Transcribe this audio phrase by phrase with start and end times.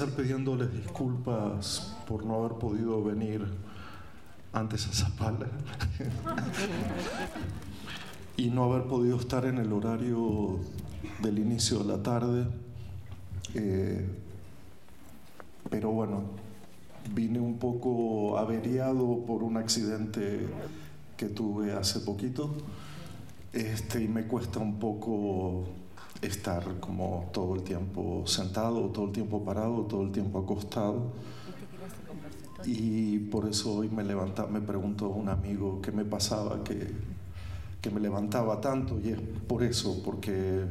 [0.00, 3.44] comenzar pidiéndoles disculpas por no haber podido venir
[4.50, 5.46] antes a Zapala
[8.38, 10.58] y no haber podido estar en el horario
[11.22, 12.46] del inicio de la tarde.
[13.54, 14.08] Eh,
[15.68, 16.22] pero bueno,
[17.14, 20.48] vine un poco averiado por un accidente
[21.18, 22.54] que tuve hace poquito
[23.52, 25.66] este, y me cuesta un poco
[26.22, 31.12] estar como todo el tiempo sentado, todo el tiempo parado, todo el tiempo acostado.
[32.64, 36.88] Y por eso hoy me levanta, me preguntó un amigo qué me pasaba, que,
[37.80, 40.64] que me levantaba tanto, y es por eso, porque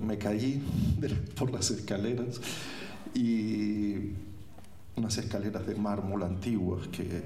[0.00, 0.62] me caí
[1.38, 2.40] por las escaleras
[3.14, 4.12] y
[4.96, 7.22] unas escaleras de mármol antiguas que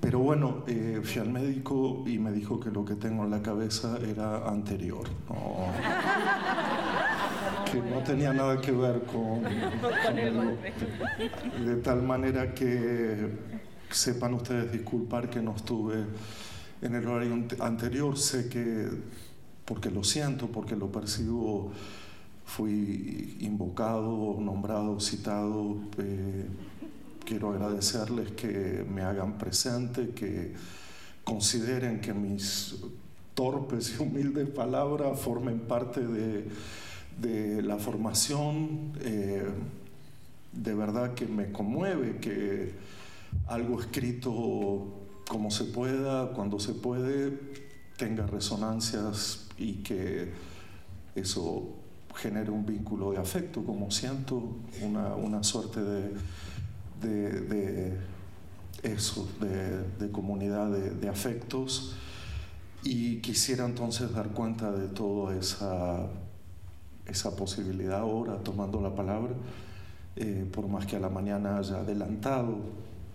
[0.00, 3.42] pero bueno, eh, fui al médico y me dijo que lo que tengo en la
[3.42, 5.08] cabeza era anterior,
[7.70, 9.44] que no tenía nada que ver con,
[10.16, 10.72] el golpe.
[11.64, 13.28] De tal manera que
[13.90, 16.04] sepan ustedes disculpar que no estuve
[16.80, 18.88] en el horario anterior, sé que,
[19.64, 21.72] porque lo siento, porque lo percibo,
[22.44, 25.76] fui invocado, nombrado, citado.
[25.98, 26.46] Eh,
[27.28, 30.54] quiero agradecerles que me hagan presente, que
[31.24, 32.76] consideren que mis
[33.34, 38.94] torpes y humildes palabras formen parte de, la formación.
[39.02, 39.46] Eh,
[40.52, 42.72] de verdad que me conmueve que
[43.48, 44.86] algo escrito
[45.28, 47.38] como se pueda, cuando se puede,
[47.98, 50.32] tenga resonancias y que
[51.14, 51.76] eso
[52.14, 56.10] genere un vínculo de afecto, como siento, una, una suerte de
[57.00, 57.96] de,
[58.82, 59.28] eso,
[59.98, 61.94] de, comunidad de, afectos.
[62.82, 66.06] Y quisiera entonces dar cuenta de toda esa,
[67.06, 69.32] esa posibilidad ahora, tomando la palabra,
[70.16, 72.58] eh, por más que a la mañana haya adelantado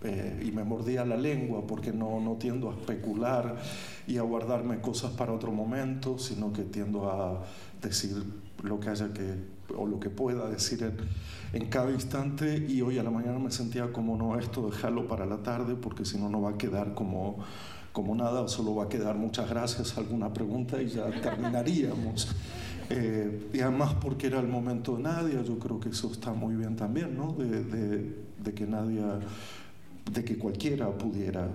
[0.04, 3.56] eh, y me mordía la lengua porque no, no tiendo a especular
[4.06, 7.42] y a guardarme cosas para otro momento, sino que tiendo a
[7.80, 8.22] decir
[8.62, 9.34] lo que haya que
[9.76, 10.96] o lo que pueda decir en,
[11.52, 15.26] en, cada instante y hoy a la mañana me sentía como no esto dejarlo para
[15.26, 17.38] la tarde porque si no no va a quedar como
[17.92, 22.34] como nada solo va a quedar muchas gracias alguna pregunta y ya terminaríamos
[22.90, 26.56] eh, y además porque era el momento de Nadia yo creo que eso está muy
[26.56, 27.32] bien también ¿no?
[27.32, 29.20] de, de, de que Nadia
[30.12, 31.48] de que cualquiera pudiera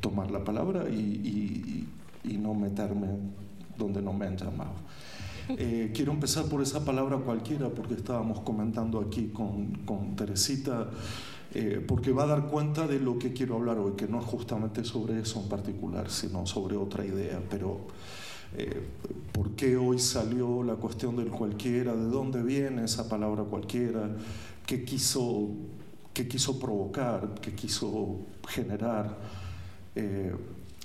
[0.00, 1.88] tomar la palabra y,
[2.24, 3.06] y, no meterme
[3.78, 4.72] donde no me han llamado.
[5.58, 10.90] Eh, quiero empezar por esa palabra cualquiera, porque estábamos comentando aquí con, con Teresita,
[11.54, 14.24] eh, porque va a dar cuenta de lo que quiero hablar hoy, que no es
[14.24, 17.40] justamente sobre eso en particular, sino sobre otra idea.
[17.50, 17.86] Pero,
[18.56, 18.82] eh,
[19.32, 21.94] ¿por qué hoy salió la cuestión del cualquiera?
[21.94, 24.10] ¿De dónde viene esa palabra cualquiera?
[24.66, 25.50] ¿Qué quiso
[26.12, 29.16] que quiso provocar, que quiso generar.
[29.94, 30.34] Eh,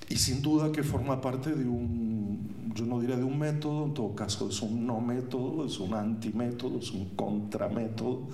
[0.09, 3.94] y sin duda que forma parte de un, yo no diría de un método, en
[3.94, 8.28] todo caso es un no método, es un antimétodo, es un contramétodo,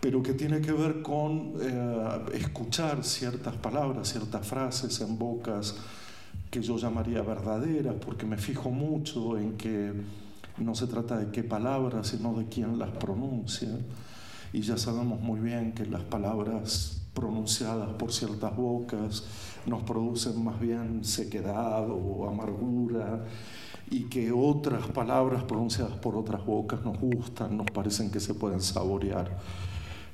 [0.00, 5.76] pero que tiene que ver con eh, escuchar ciertas palabras, ciertas frases en bocas
[6.50, 9.92] que yo llamaría verdaderas, porque me fijo mucho en que
[10.58, 13.70] no se trata de qué palabras, sino de quién las pronuncia.
[14.52, 19.24] Y ya sabemos muy bien que las palabras pronunciadas por ciertas bocas
[19.66, 23.24] nos producen más bien sequedad o amargura
[23.90, 28.60] y que otras palabras pronunciadas por otras bocas nos gustan, nos parecen que se pueden
[28.60, 29.38] saborear.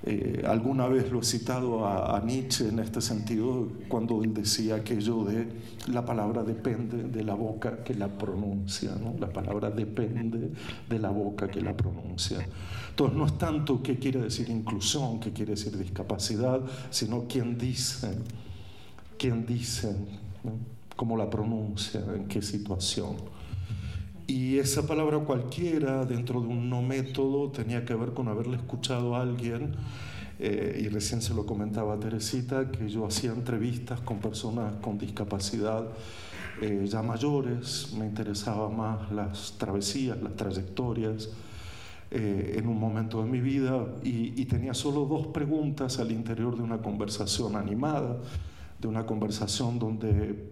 [0.02, 5.24] Eh, alguna vez lo he citado a, Nietzsche en este sentido, cuando él decía aquello
[5.24, 5.46] de
[5.92, 9.14] la palabra depende de la boca que la pronuncia, ¿no?
[9.18, 10.52] la palabra depende
[10.88, 12.38] de la boca que la pronuncia.
[12.88, 18.08] Entonces no es tanto qué quiere decir inclusión, qué quiere decir discapacidad, sino quién dice,
[19.20, 19.94] quién dice,
[20.96, 23.16] cómo la pronuncia, en qué situación.
[24.26, 29.14] Y esa palabra cualquiera dentro de un no método tenía que ver con haberle escuchado
[29.14, 29.74] a alguien,
[30.38, 34.96] eh, y recién se lo comentaba a Teresita, que yo hacía entrevistas con personas con
[34.96, 35.84] discapacidad
[36.62, 41.28] eh, ya mayores, me interesaba más las travesías, las trayectorias.
[42.12, 46.56] Eh, en un momento de mi vida y, y, tenía solo dos preguntas al interior
[46.56, 48.16] de una conversación animada,
[48.80, 50.50] de una conversación donde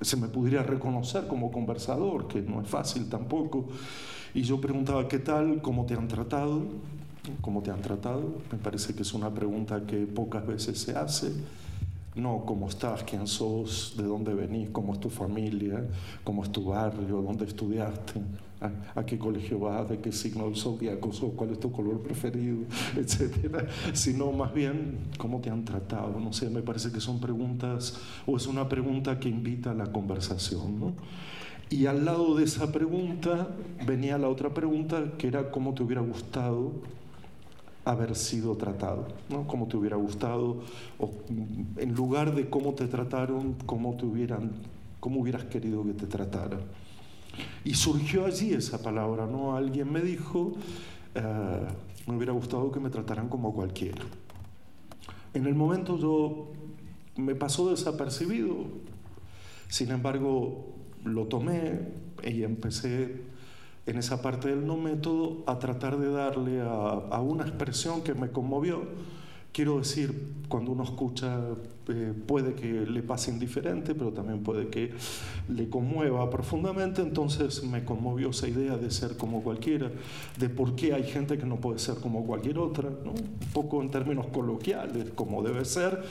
[0.00, 3.68] se me pudiera reconocer como conversador, que no es fácil tampoco.
[4.34, 5.62] Y yo preguntaba, ¿qué tal?
[5.62, 6.62] ¿Cómo te han tratado?
[7.40, 8.38] ¿Cómo te han tratado?
[8.50, 11.32] Me parece que es una pregunta que pocas veces se hace.
[12.14, 15.84] No cómo estás, quién sos, de dónde venís, cómo es tu familia,
[16.24, 18.20] cómo es tu barrio, dónde estudiaste,
[18.94, 22.58] a, qué colegio vas, de qué signo del zodiaco sos, cuál es tu color preferido,
[22.96, 26.20] etcétera, sino más bien cómo te han tratado.
[26.20, 29.90] No sé, me parece que son preguntas, o es una pregunta que invita a la
[29.90, 30.78] conversación.
[30.78, 30.92] ¿no?
[31.70, 33.48] Y al lado de esa pregunta
[33.86, 36.72] venía la otra pregunta, que era cómo te hubiera gustado
[37.84, 39.46] haber sido tratado, ¿no?
[39.46, 40.62] Cómo te hubiera gustado,
[40.98, 41.10] o
[41.76, 44.52] en lugar de cómo te trataron, cómo te hubieran,
[45.00, 46.60] cómo hubieras querido que te trataran.
[47.64, 49.56] Y surgió allí esa palabra, ¿no?
[49.56, 50.52] Alguien me dijo,
[51.14, 51.66] eh,
[52.06, 54.02] me hubiera gustado que me trataran como cualquiera.
[55.34, 56.52] En el momento yo
[57.16, 58.56] me pasó desapercibido,
[59.68, 60.66] sin embargo
[61.04, 61.80] lo tomé
[62.22, 63.31] y empecé
[63.86, 68.30] en esa parte del no método a tratar de darle a, una expresión que me
[68.30, 68.82] conmovió.
[69.52, 71.38] Quiero decir, cuando uno escucha,
[71.88, 74.92] eh, puede que le pase indiferente, pero también puede que
[75.48, 77.02] le conmueva profundamente.
[77.02, 79.90] Entonces me conmovió esa idea de ser como cualquiera,
[80.38, 83.90] de por qué hay gente que no puede ser como cualquier otra, un poco en
[83.90, 86.02] términos coloquiales, como debe ser,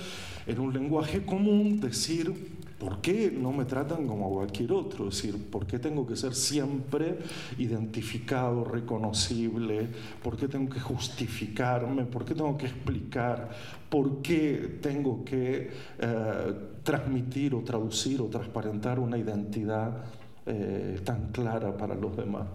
[0.46, 2.32] en un lenguaje común, decir
[2.82, 5.08] ¿Por qué no me tratan como cualquier otro?
[5.08, 7.20] Es decir, ¿por qué tengo que ser siempre
[7.60, 9.88] identificado, reconocible?
[10.24, 12.06] ¿Por qué tengo que justificarme?
[12.06, 13.52] ¿Por qué tengo que explicar?
[13.88, 15.70] ¿Por qué tengo que
[16.00, 20.04] eh, transmitir o traducir o transparentar una identidad
[20.48, 22.48] eh, tan clara para los demás?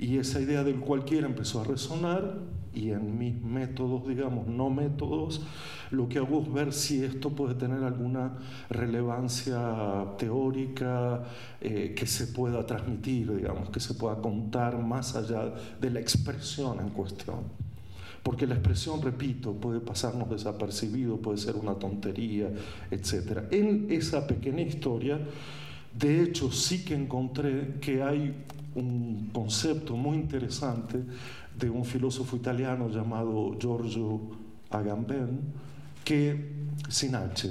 [0.00, 2.38] Y esa idea del cualquiera empezó a resonar
[2.72, 5.42] y en mis métodos, digamos, no métodos,
[5.90, 8.38] lo que hago es ver si esto puede tener alguna
[8.70, 11.24] relevancia teórica
[11.60, 16.80] eh, que se pueda transmitir, digamos, que se pueda contar más allá de la expresión
[16.80, 17.40] en cuestión.
[18.22, 22.48] Porque la expresión, repito, puede pasarnos desapercibido, puede ser una tontería,
[22.90, 23.42] etc.
[23.50, 25.18] En esa pequeña historia,
[25.98, 28.34] de hecho, sí que encontré que hay
[28.74, 31.02] un concepto muy interesante
[31.58, 34.20] de un filósofo italiano llamado Giorgio
[34.70, 35.40] Agamben,
[36.04, 36.52] que
[36.88, 37.50] sin H.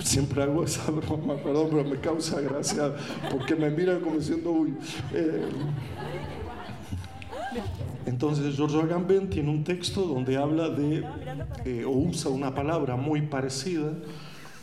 [0.00, 2.94] Siempre hago esa broma, perdón, pero me causa gracia
[3.30, 4.74] porque me miran como diciendo, uy.
[5.12, 5.46] Eh".
[8.16, 11.06] Entonces, Giorgio Agamben tiene un texto donde habla de,
[11.66, 13.92] eh, o usa una palabra muy parecida,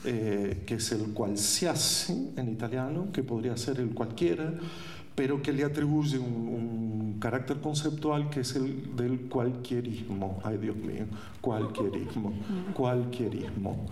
[0.06, 4.56] eh, que es el qualsiasi en italiano, que podría ser el cualquiera,
[5.14, 10.42] pero que le atribuye un, carácter conceptual que es el del cualquierismo.
[10.44, 11.06] Ay, Dios mío,
[11.40, 12.34] cualquierismo,
[12.74, 13.86] cualquierismo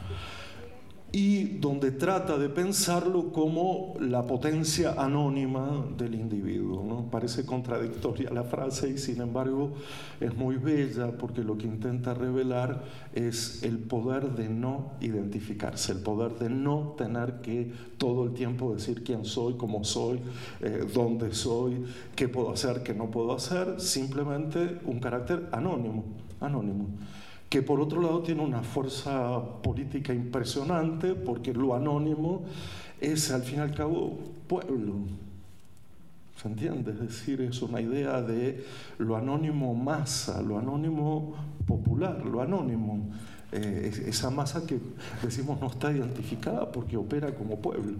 [1.14, 6.86] y donde trata de pensarlo como la potencia anónima del individuo.
[6.86, 7.12] ¿no?
[7.12, 9.74] Parece contradictoria la frase y sin embargo
[10.22, 16.00] es muy bella porque lo que intenta revelar es el poder de no identificarse, el
[16.00, 20.20] poder de no tener que todo el tiempo decir quién soy, cómo soy,
[20.62, 21.84] eh, dónde soy,
[22.16, 26.06] qué puedo hacer, qué no puedo hacer, simplemente un carácter anónimo,
[26.40, 26.88] anónimo
[27.52, 32.44] que por otro lado tiene una fuerza política impresionante porque lo anónimo
[33.02, 34.18] es al fin y al cabo
[34.48, 34.94] pueblo.
[36.42, 36.92] ¿Se entiende?
[36.92, 38.66] Es decir, es una idea de
[39.00, 41.36] lo anónimo masa, lo anónimo
[41.68, 43.10] popular, lo anónimo.
[43.52, 44.80] Eh, esa masa que
[45.22, 47.98] decimos no está identificada porque opera como pueblo.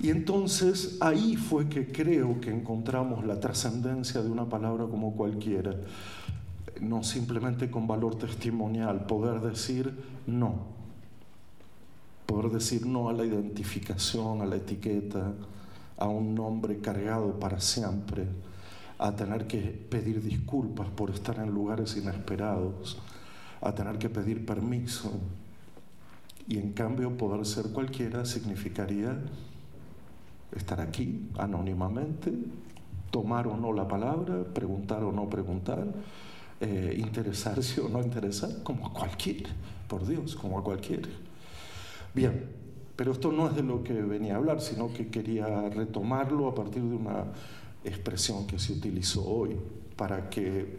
[0.00, 5.76] Y entonces ahí fue que creo que encontramos la trascendencia de una palabra como cualquiera
[6.80, 9.94] no simplemente con valor testimonial, poder decir
[10.26, 10.66] no,
[12.26, 15.32] poder decir no a la identificación, a la etiqueta,
[15.96, 18.26] a un nombre cargado para siempre,
[18.98, 22.98] a tener que pedir disculpas por estar en lugares inesperados,
[23.60, 25.12] a tener que pedir permiso.
[26.48, 29.18] Y en cambio poder ser cualquiera significaría
[30.54, 32.32] estar aquí anónimamente,
[33.10, 35.86] tomar o no la palabra, preguntar o no preguntar,
[36.60, 39.50] eh, interesarse o no interesar, como a cualquiera,
[39.88, 41.08] por Dios, como a cualquiera.
[42.14, 42.46] Bien,
[42.96, 46.54] pero esto no es de lo que venía a hablar, sino que quería retomarlo a
[46.54, 47.26] partir de una
[47.84, 49.56] expresión que se utilizó hoy,
[49.96, 50.78] para que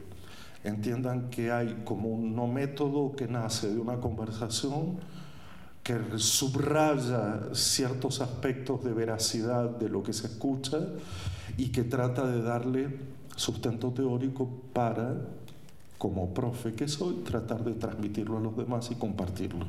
[0.63, 4.98] entiendan que hay como un no método que nace de una conversación
[5.84, 10.79] que subraya ciertos aspectos de veracidad de lo que se escucha
[11.55, 13.00] y que trata de darle
[13.38, 15.15] sustento teórico para
[15.97, 19.65] como profe que soy, tratar de transmitirlo a los demás y compartirlo.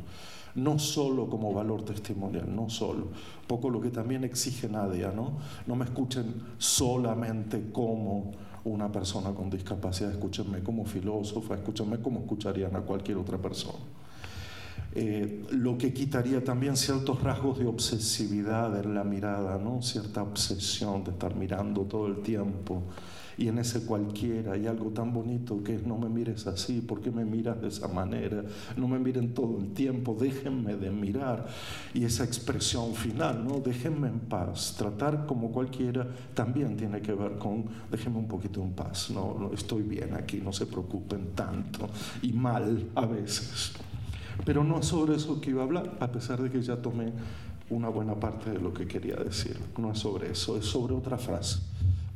[0.55, 3.09] no solo como valor testimonial, no solo,
[3.47, 5.39] poco lo que también exige Nadia, ¿no?
[5.67, 8.33] No me escuchen solamente como
[8.65, 13.79] una persona con discapacidad, escúchenme como filósofa, escúchenme como escucharían a cualquier otra persona.
[14.95, 19.83] Eh, lo que quitaría también ciertos rasgos de obsesividad en la mirada, ¿no?
[19.83, 22.83] cierta obsesión de estar mirando todo el tiempo.
[23.39, 27.01] Y en ese cualquiera hay algo tan bonito que es no me mires así, ¿por
[27.01, 28.43] qué me miras de esa manera?
[28.77, 31.47] No me miren todo el tiempo, déjenme de mirar.
[31.95, 33.61] Y esa expresión final, ¿no?
[33.61, 34.75] Déjenme en paz.
[34.77, 36.05] Tratar como cualquiera
[36.35, 40.41] también tiene que ver con déjenme un poquito en paz, no, no estoy bien aquí,
[40.41, 41.89] no se preocupen tanto.
[42.23, 43.73] Y mal a veces.
[44.45, 47.13] Pero no es sobre eso que iba a hablar, a pesar de que ya tomé
[47.71, 49.59] una buena parte de lo que quería decir.
[49.77, 51.61] No es sobre eso, es sobre otra frase,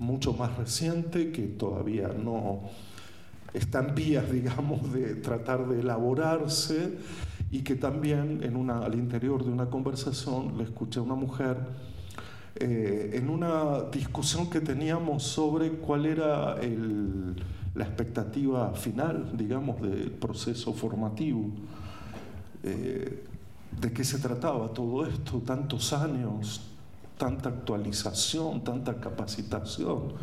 [0.03, 2.63] mucho más reciente que todavía no
[3.55, 6.99] está en vías, digamos, de tratar de elaborarse
[7.51, 11.57] y que también en una, al interior de una conversación le escuché a una mujer
[12.57, 16.57] eh, en una discusión que teníamos sobre cuál era
[17.75, 21.51] la expectativa final, digamos, del proceso formativo.
[22.63, 23.25] Eh,
[23.81, 26.72] de qué se trataba todo esto, tantos años,
[27.17, 30.15] tanta actualización, tanta capacitación.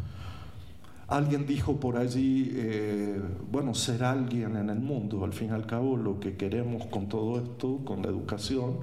[1.07, 3.19] Alguien dijo por allí, eh,
[3.51, 7.09] bueno, ser alguien en el mundo, al fin y al cabo lo que queremos con
[7.09, 8.77] todo esto, con la educación,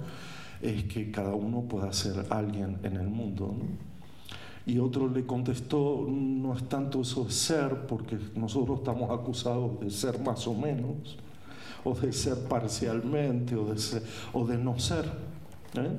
[0.60, 3.54] es que cada uno pueda ser alguien en el mundo.
[4.66, 9.90] Y otro le contestó, no es tanto eso de ser, porque nosotros estamos acusados de
[9.90, 11.16] ser más o menos,
[11.84, 13.80] o de ser parcialmente o de,
[14.32, 15.04] o de no ser.
[15.74, 15.96] ¿eh?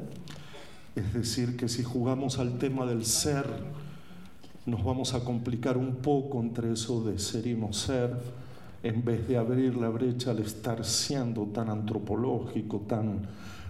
[0.97, 3.45] Es decir, que si jugamos al tema del ser,
[4.65, 8.17] nos vamos a complicar un poco entre eso de ser y no ser,
[8.81, 13.27] en vez de abrir la brecha al estar siendo tan antropológico, tan,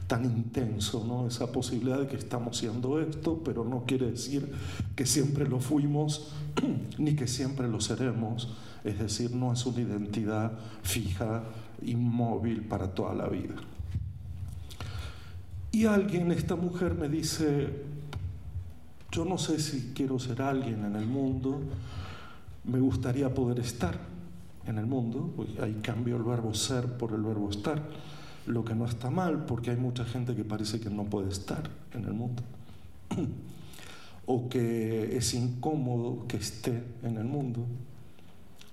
[0.07, 1.27] tan intenso, ¿no?
[1.27, 4.49] Esa posibilidad de que estamos siendo esto, pero no quiere decir
[4.95, 6.31] que siempre lo fuimos
[6.97, 8.55] ni que siempre lo seremos.
[8.85, 11.43] Es decir, no es una identidad fija,
[11.81, 13.55] inmóvil para toda la vida.
[15.77, 17.69] Y alguien, esta mujer me dice,
[19.11, 21.61] yo no sé si quiero ser alguien en el mundo,
[22.63, 23.95] me gustaría poder estar
[24.65, 27.79] en el mundo, ahí cambio el verbo ser por el verbo estar,
[28.47, 31.69] lo que no está mal porque hay mucha gente que parece que no puede estar
[31.93, 32.41] en el mundo,
[34.25, 37.63] o que es incómodo que esté en el mundo,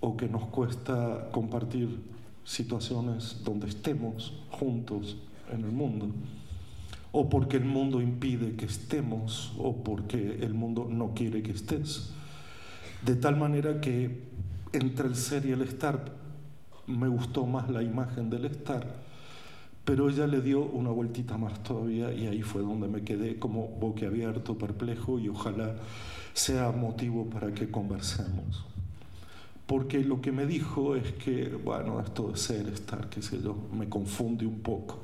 [0.00, 2.00] o que nos cuesta compartir
[2.46, 5.18] situaciones donde estemos juntos
[5.52, 6.08] en el mundo,
[7.16, 12.10] o porque el mundo impide que estemos, o porque el mundo no quiere que estés.
[13.06, 14.24] De tal manera que
[14.72, 16.12] entre el ser y el estar
[16.88, 18.96] me gustó más la imagen del estar,
[19.84, 23.68] pero ella le dio una vueltita más todavía y ahí fue donde me quedé como
[23.68, 25.76] boquiabierto, perplejo y ojalá
[26.32, 28.66] sea motivo para que conversemos
[29.66, 33.56] porque lo que me dijo es que, bueno, esto de ser, estar, qué sé yo,
[33.72, 34.98] me confunde un poco,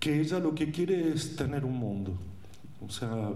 [0.00, 2.14] que ella lo que quiere es tener un mundo,
[2.84, 3.30] o sea,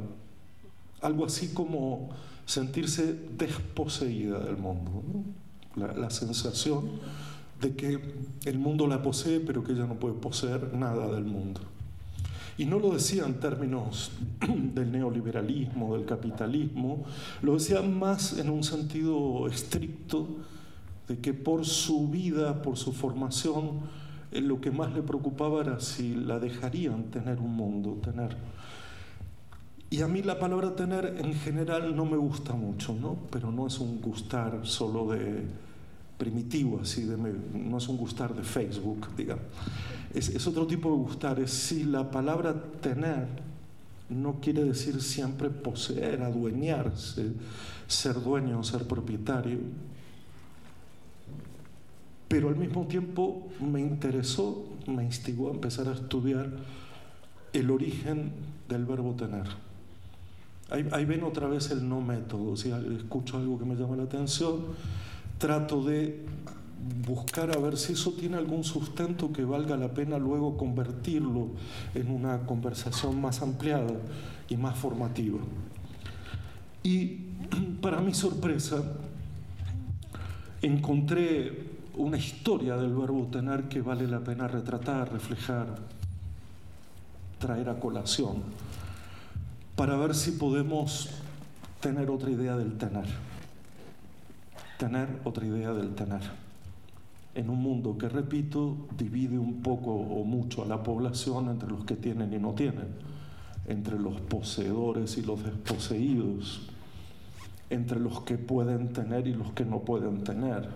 [1.02, 2.08] algo así como
[2.46, 5.02] sentirse desposeída del mundo,
[5.76, 6.88] la, la sensación
[7.60, 8.00] de que
[8.46, 11.60] el mundo la posee, pero que ella no puede poseer nada del mundo.
[12.56, 14.12] Y no lo decía en términos
[14.74, 17.04] del neoliberalismo, del capitalismo,
[17.42, 20.28] lo decía más en un sentido estricto
[21.08, 23.80] de que por su vida, por su formación,
[24.40, 28.36] lo que más le preocupaba era si la dejarían tener un mundo, tener.
[29.90, 33.16] Y a mí la palabra tener en general no me gusta mucho, ¿no?
[33.30, 35.44] Pero no es un gustar solo de
[36.18, 39.44] primitivo, así de, no es un gustar de Facebook, digamos
[40.14, 43.26] es, otro tipo de gustar, es si la palabra tener
[44.08, 47.32] no quiere decir siempre poseer, adueñarse,
[47.86, 49.58] ser dueño, ser propietario.
[52.28, 56.50] Pero al mismo tiempo me interesó, me instigó a empezar a estudiar
[57.52, 58.32] el origen
[58.68, 59.46] del verbo tener.
[60.70, 64.62] Ahí, ven otra vez el no método, si escucho algo que me llama la atención,
[65.38, 66.24] trato de
[67.06, 71.48] buscar a ver si eso tiene algún sustento que valga la pena luego convertirlo
[71.94, 73.94] en una conversación más ampliada
[74.48, 75.38] y más formativa.
[76.82, 77.18] Y
[77.80, 78.82] para mi sorpresa,
[80.62, 85.66] encontré una historia del verbo tener que vale la pena retratar, reflejar,
[87.38, 88.42] traer a colación,
[89.76, 91.10] para ver si podemos
[91.80, 93.06] tener otra idea del tener,
[94.78, 96.44] tener otra idea del tener.
[97.34, 101.84] en un mundo que, repito, divide un poco o mucho a la población entre los
[101.84, 102.88] que tienen y no tienen,
[103.66, 106.68] entre los poseedores y los desposeídos,
[107.70, 110.68] entre los que pueden tener y los que no pueden tener.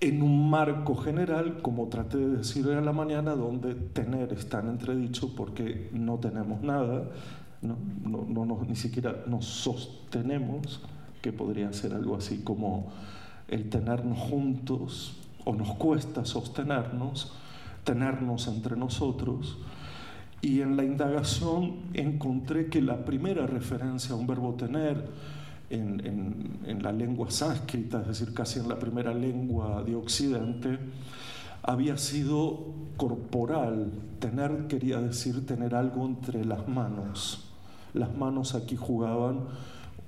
[0.00, 4.68] En un marco general, como traté de decir a la mañana, donde tener está en
[4.68, 7.10] entredicho porque no tenemos nada,
[7.62, 10.80] no, no, ni siquiera nos sostenemos,
[11.20, 12.92] que podría ser algo así como
[13.48, 17.32] el tenernos juntos, o nos cuesta sostenernos,
[17.82, 19.58] tenernos entre nosotros.
[20.40, 25.08] Y en la indagación encontré que la primera referencia a un verbo tener
[25.70, 30.78] en, la lengua sánscrita, es decir, casi en la primera lengua de Occidente,
[31.62, 33.92] había sido corporal.
[34.18, 37.50] Tener quería decir tener algo entre las manos.
[37.94, 39.46] Las manos aquí jugaban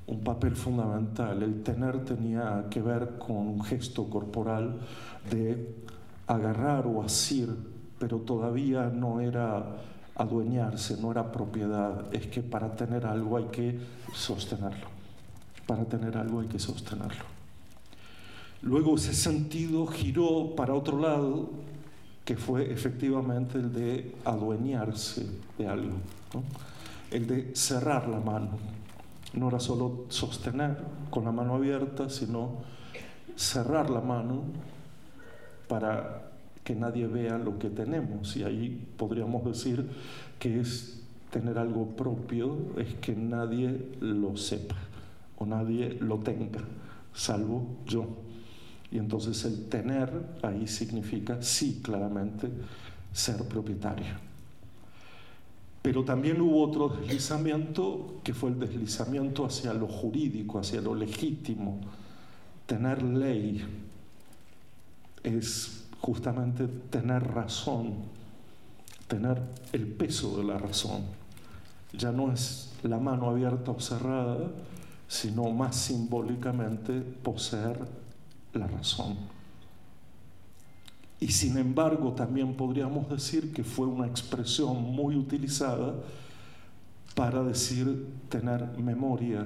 [0.07, 1.43] un papel fundamental.
[1.43, 4.81] El tener tenía que ver con un gesto corporal
[5.31, 5.77] de
[6.27, 7.49] agarrar o asir,
[7.99, 9.77] pero todavía no era
[10.15, 12.13] adueñarse, no era propiedad.
[12.13, 13.79] Es que para tener algo hay que
[14.13, 14.90] sostenerlo.
[15.71, 17.23] Para tener algo hay que sostenerlo.
[18.63, 21.49] Luego ese sentido giró para otro lado,
[22.25, 25.99] que fue efectivamente el de adueñarse de algo,
[27.13, 28.59] el de cerrar la mano
[29.35, 30.77] no era solo sostener
[31.09, 32.65] con la mano abierta, sino
[33.37, 34.43] cerrar la mano
[35.69, 36.33] para
[36.65, 38.37] que nadie vea lo que tenemos.
[38.37, 39.89] Y ahí podríamos decir
[40.41, 41.01] que es
[41.31, 44.90] tener algo propio, es que nadie lo sepa
[45.41, 46.61] o nadie lo tenga,
[47.15, 48.07] salvo yo.
[48.93, 50.11] Y entonces el tener
[50.43, 52.49] ahí significa, sí, claramente,
[53.13, 54.31] ser propietario.
[55.81, 61.81] Pero también hubo otro deslizamiento que fue el deslizamiento hacia lo jurídico, hacia lo legítimo.
[62.67, 63.65] Tener ley
[65.23, 67.95] es justamente tener razón,
[69.09, 69.41] tener
[69.73, 71.03] el peso de la razón.
[71.95, 74.51] Ya no es la mano abierta o cerrada,
[75.11, 77.81] sino más simbólicamente poseer
[78.55, 79.17] la razón.
[81.19, 85.97] Y sin embargo también podríamos decir que fue una expresión muy utilizada
[87.17, 89.45] para decir tener memoria,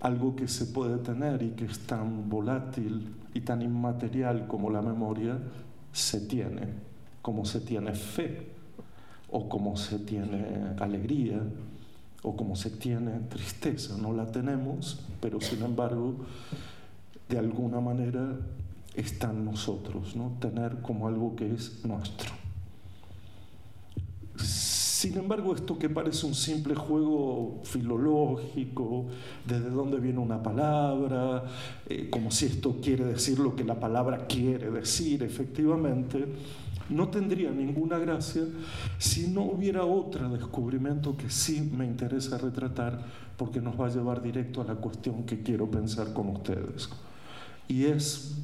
[0.00, 4.82] algo que se puede tener y que es tan volátil y tan inmaterial como la
[4.82, 5.38] memoria,
[5.92, 6.66] se tiene,
[7.22, 8.48] como se tiene fe,
[9.30, 11.40] o como se tiene alegría,
[12.22, 13.96] o como se tiene tristeza.
[13.96, 16.16] No la tenemos, pero sin embargo,
[17.28, 18.36] de alguna manera
[18.94, 20.36] está en nosotros, ¿no?
[20.40, 22.30] tener como algo que es nuestro.
[24.36, 29.06] Sin embargo, esto que parece un simple juego filológico,
[29.46, 31.44] desde dónde viene una palabra,
[31.88, 36.26] eh, como si esto quiere decir lo que la palabra quiere decir, efectivamente,
[36.90, 38.42] no tendría ninguna gracia
[38.98, 43.00] si no hubiera otro descubrimiento que sí me interesa retratar,
[43.36, 46.88] porque nos va a llevar directo a la cuestión que quiero pensar con ustedes.
[47.68, 48.36] Y es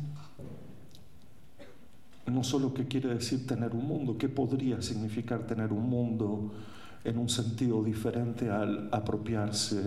[2.27, 6.53] no solo qué quiere decir tener un mundo, qué podría significar tener un mundo
[7.05, 9.81] en un sentido diferente al apropiarse,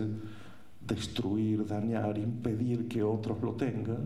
[0.87, 3.97] destruir, dañar, impedir que otros lo tengan,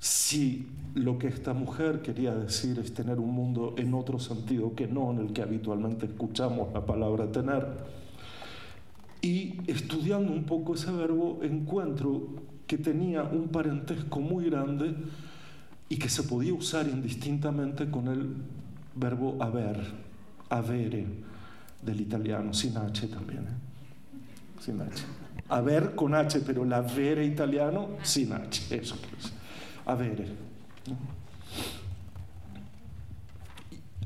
[0.00, 4.88] si lo que esta mujer quería decir es tener un mundo en otro sentido que
[4.88, 7.66] no en el que habitualmente escuchamos la palabra tener.
[9.20, 12.28] Y estudiando un poco ese verbo, encuentro
[12.66, 14.94] que tenía un parentesco muy grande
[15.90, 18.36] y que se podía usar indistintamente con el
[18.94, 19.76] verbo haber,
[20.48, 21.06] avere
[21.82, 23.40] del italiano, sin H también.
[23.40, 24.60] ¿eh?
[24.60, 25.04] Sin H.
[25.50, 29.39] Haber con H, pero el avere italiano sin H, eso es.
[29.86, 30.26] Avere.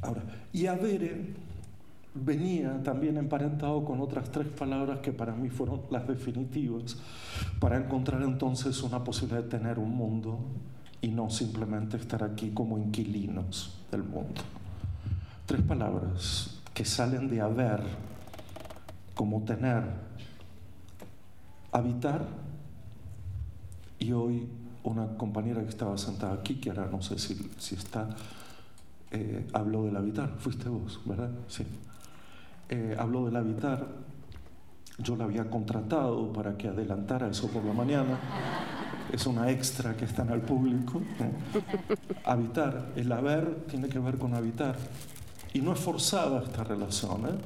[0.03, 1.35] Ahora, y avere
[2.15, 6.97] venía también emparentado con otras tres palabras que para mí fueron las definitivas,
[7.59, 10.39] para encontrar entonces una posibilidad de tener un mundo
[11.01, 14.43] y no simplemente estar aquí como inquilinos del mundo.
[15.47, 17.83] Tres palabras que salen de haber,
[19.15, 19.83] como tener,
[21.73, 22.27] habitar,
[23.99, 24.47] y hoy
[24.85, 28.09] una compañera que estaba sentada aquí, que ahora no sé si, si está,
[29.11, 31.31] eh, habló del habitar, fuiste vos, ¿verdad?
[31.49, 31.67] Sí.
[32.69, 33.87] Eh, habló del habitar,
[34.99, 38.19] yo la había contratado para que adelantara eso por la mañana
[39.15, 41.01] es una extra que está en el público.
[42.25, 44.77] Habitar, el haber tiene que ver con habitar.
[45.53, 47.27] Y no es forzada esta relación.
[47.27, 47.39] ¿eh?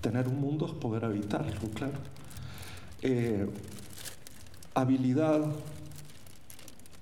[0.00, 1.98] Tener un mundo es poder habitarlo, claro.
[3.02, 3.48] Eh,
[4.74, 5.42] habilidad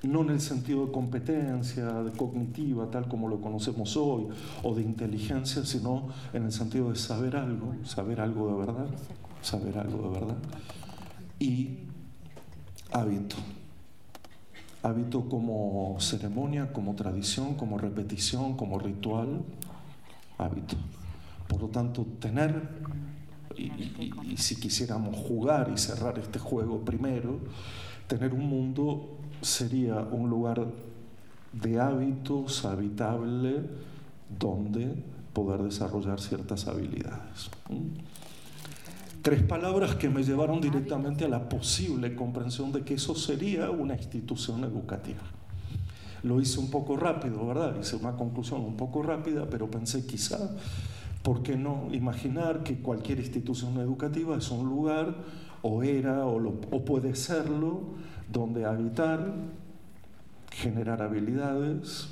[0.03, 4.29] no en el sentido de competencia, de cognitiva, tal como lo conocemos hoy,
[4.63, 8.87] o de inteligencia, sino en el sentido de saber algo, saber algo de verdad,
[9.43, 10.37] saber algo de verdad,
[11.41, 11.79] y
[12.93, 13.37] hábito.
[14.83, 19.43] Hábito como ceremonia, como tradición, como repetición, como ritual,
[20.39, 20.77] hábito.
[21.49, 22.69] Por lo tanto, tener,
[23.57, 27.41] y, si quisiéramos jugar y cerrar este juego primero,
[28.07, 30.66] tener un mundo sería un lugar
[31.53, 33.62] de hábitos habitable
[34.38, 34.94] donde
[35.33, 37.51] poder desarrollar ciertas habilidades.
[39.22, 43.94] Tres palabras que me llevaron directamente a la posible comprensión de que eso sería una
[43.94, 45.20] institución educativa.
[46.22, 47.77] Lo hice un poco rápido, ¿verdad?
[47.81, 50.38] Hice una conclusión un poco rápida, pero pensé quizá,
[51.22, 55.14] ¿por qué no imaginar que cualquier institución educativa es un lugar,
[55.62, 57.81] o era, o, puede serlo,
[58.31, 59.35] donde habitar,
[60.51, 62.09] generar habilidades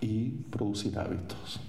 [0.00, 1.60] y producir hábitos?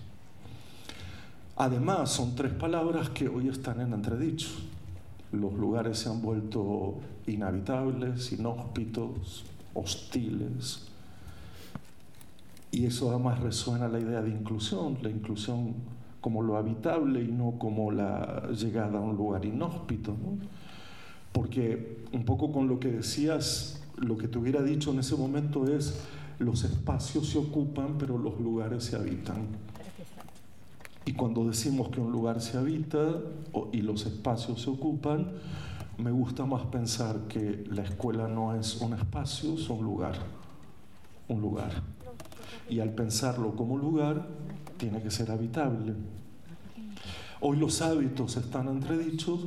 [1.55, 4.49] Además, son tres palabras que hoy están en entredicho.
[5.31, 10.87] Los lugares se han vuelto inhabitables, inhóspitos, hostiles.
[12.71, 15.75] Y eso además resuena la idea de inclusión, la inclusión
[16.21, 20.15] como lo habitable y no como la llegada a un lugar inhóspito.
[21.33, 25.67] Porque un poco con lo que decías, lo que te hubiera dicho en ese momento
[25.67, 25.99] es,
[26.39, 29.47] los espacios se ocupan, pero los lugares se habitan.
[31.05, 33.19] Y cuando decimos que un lugar se habita
[33.71, 35.31] y los espacios se ocupan,
[35.97, 40.15] me gusta más pensar que la escuela no es un espacio, es un lugar.
[41.27, 41.71] Un lugar.
[42.69, 44.27] Y al pensarlo como lugar,
[44.77, 45.93] tiene que ser habitable.
[47.41, 49.41] Hoy los hábitos están entredichos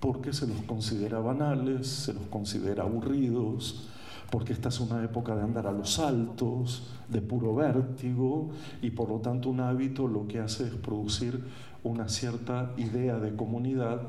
[0.00, 3.88] porque se los considera banales, se los considera aburridos,
[4.30, 8.50] porque esta es una época de andar a los saltos, de puro vértigo,
[8.82, 11.42] y por lo tanto un hábito lo que hace es producir
[11.82, 14.02] una cierta idea de comunidad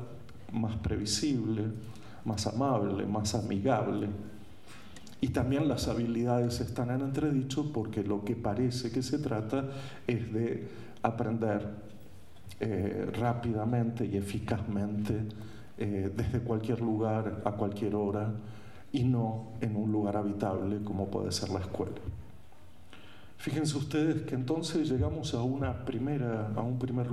[0.52, 1.64] más previsible,
[2.24, 4.08] más amable, más amigable.
[5.22, 9.68] Y también las habilidades están en entredicho porque lo que parece que se trata
[10.06, 10.68] es de
[11.02, 11.68] aprender
[12.58, 15.26] eh, rápidamente y eficazmente
[15.80, 18.32] eh, desde cualquier lugar, a cualquier hora,
[18.92, 21.96] y no en un lugar habitable como puede ser la escuela.
[23.38, 27.06] Fíjense ustedes que entonces llegamos a una primera, a un primer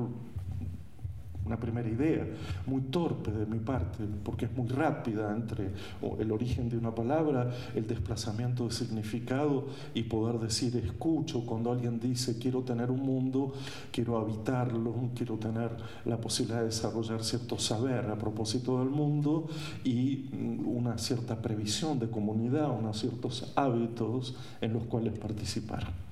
[1.47, 2.27] una primera idea,
[2.65, 5.71] muy torpe de mi parte, porque es muy rápida entre
[6.19, 11.99] el origen de una palabra, el desplazamiento de significado y poder decir escucho cuando alguien
[11.99, 13.53] dice quiero tener un mundo,
[13.91, 15.71] quiero habitarlo, quiero tener
[16.05, 19.47] la posibilidad de desarrollar cierto saber a propósito del mundo
[19.83, 26.06] y mm, una cierta previsión de comunidad, unos ciertos hábitos en los cuales participar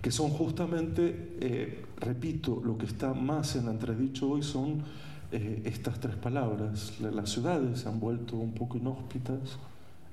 [0.00, 4.82] que son justamente, eh, repito, lo que está más en entredicho hoy son
[5.30, 6.98] eh, estas tres palabras.
[7.00, 9.58] Las ciudades se han vuelto un poco inhóspitas,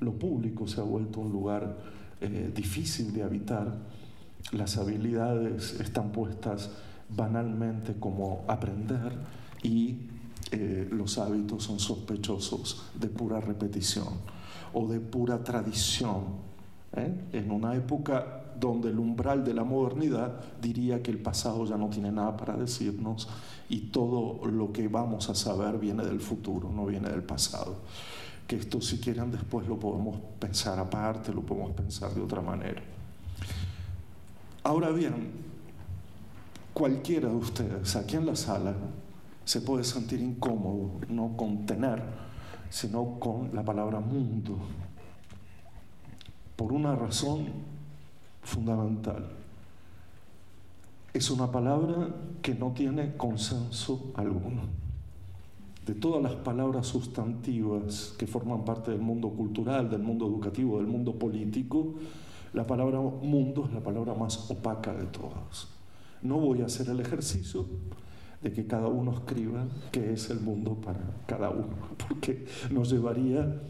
[0.01, 1.77] lo público se ha vuelto un lugar
[2.19, 3.75] eh, difícil de habitar,
[4.51, 6.69] las habilidades están puestas
[7.09, 9.13] banalmente como aprender
[9.63, 9.97] y
[10.91, 14.07] los hábitos son sospechosos de pura repetición
[14.73, 16.23] o de pura tradición.
[17.33, 21.89] En una época donde el umbral de la modernidad diría que el pasado ya no
[21.89, 23.27] tiene nada para decirnos
[23.69, 27.75] y todo lo que vamos a saber viene del futuro, no viene del pasado.
[28.47, 32.81] Que esto si quieren después lo podemos pensar aparte, lo podemos pensar de otra manera.
[34.63, 35.31] Ahora bien,
[36.73, 38.73] cualquiera de ustedes aquí en la sala
[39.43, 42.03] se puede sentir incómodo, no con tener,
[42.69, 44.57] sino con la palabra mundo.
[46.55, 47.76] Por una razón
[48.47, 49.27] fundamental.
[51.13, 52.09] Es una palabra
[52.41, 54.61] que no tiene consenso alguno.
[55.85, 60.87] De todas las palabras sustantivas que forman parte del mundo cultural, del mundo educativo, del
[60.87, 61.95] mundo político,
[62.53, 65.67] la palabra mundo es la palabra más opaca de todas.
[66.21, 67.65] No voy a hacer el ejercicio
[68.41, 71.75] de que cada uno escriba qué es el mundo para cada uno,
[72.07, 73.61] porque nos llevaría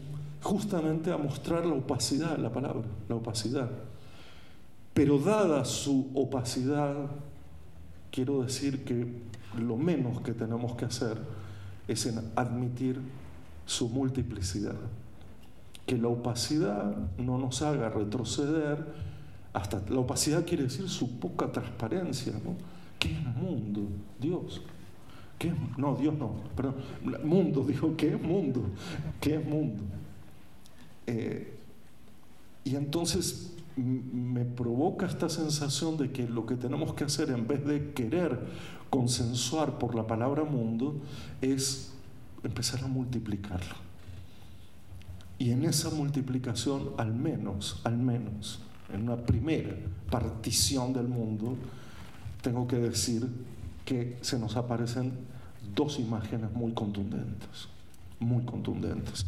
[0.42, 3.87] justamente a mostrar la opacidad de la palabra, la opacidad.
[4.98, 6.92] Pero dada su opacidad,
[8.10, 9.06] quiero decir que
[9.56, 11.16] lo menos que tenemos que hacer
[11.86, 13.00] es admitir
[13.64, 14.74] su multiplicidad.
[15.86, 18.92] Que la opacidad no nos haga retroceder
[19.52, 19.80] hasta...
[19.88, 22.32] La opacidad quiere decir su poca transparencia.
[22.98, 23.82] ¿Qué es mundo?
[24.20, 24.62] Dios.
[25.38, 26.32] ¿Qué no, Dios no.
[26.56, 26.74] Perdón.
[27.22, 28.64] Mundo, dijo, ¿qué es mundo?
[29.20, 29.84] ¿Qué es mundo?
[31.06, 31.54] Eh,
[32.64, 37.64] Y entonces me provoca esta sensación de que lo que tenemos que hacer en vez
[37.64, 38.38] de querer
[38.90, 41.00] consensuar por la palabra mundo
[41.40, 41.92] es
[42.42, 43.74] empezar a multiplicarlo.
[45.38, 48.60] Y en esa multiplicación, al menos, al menos,
[48.92, 49.76] en una primera
[50.10, 51.56] partición del mundo,
[52.42, 53.28] tengo que decir
[53.84, 55.12] que se nos aparecen
[55.74, 57.68] dos imágenes muy contundentes,
[58.18, 59.26] muy contundentes.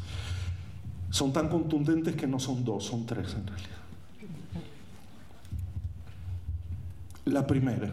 [1.10, 3.79] Son tan contundentes que no son dos, son tres en realidad.
[7.26, 7.90] La primera,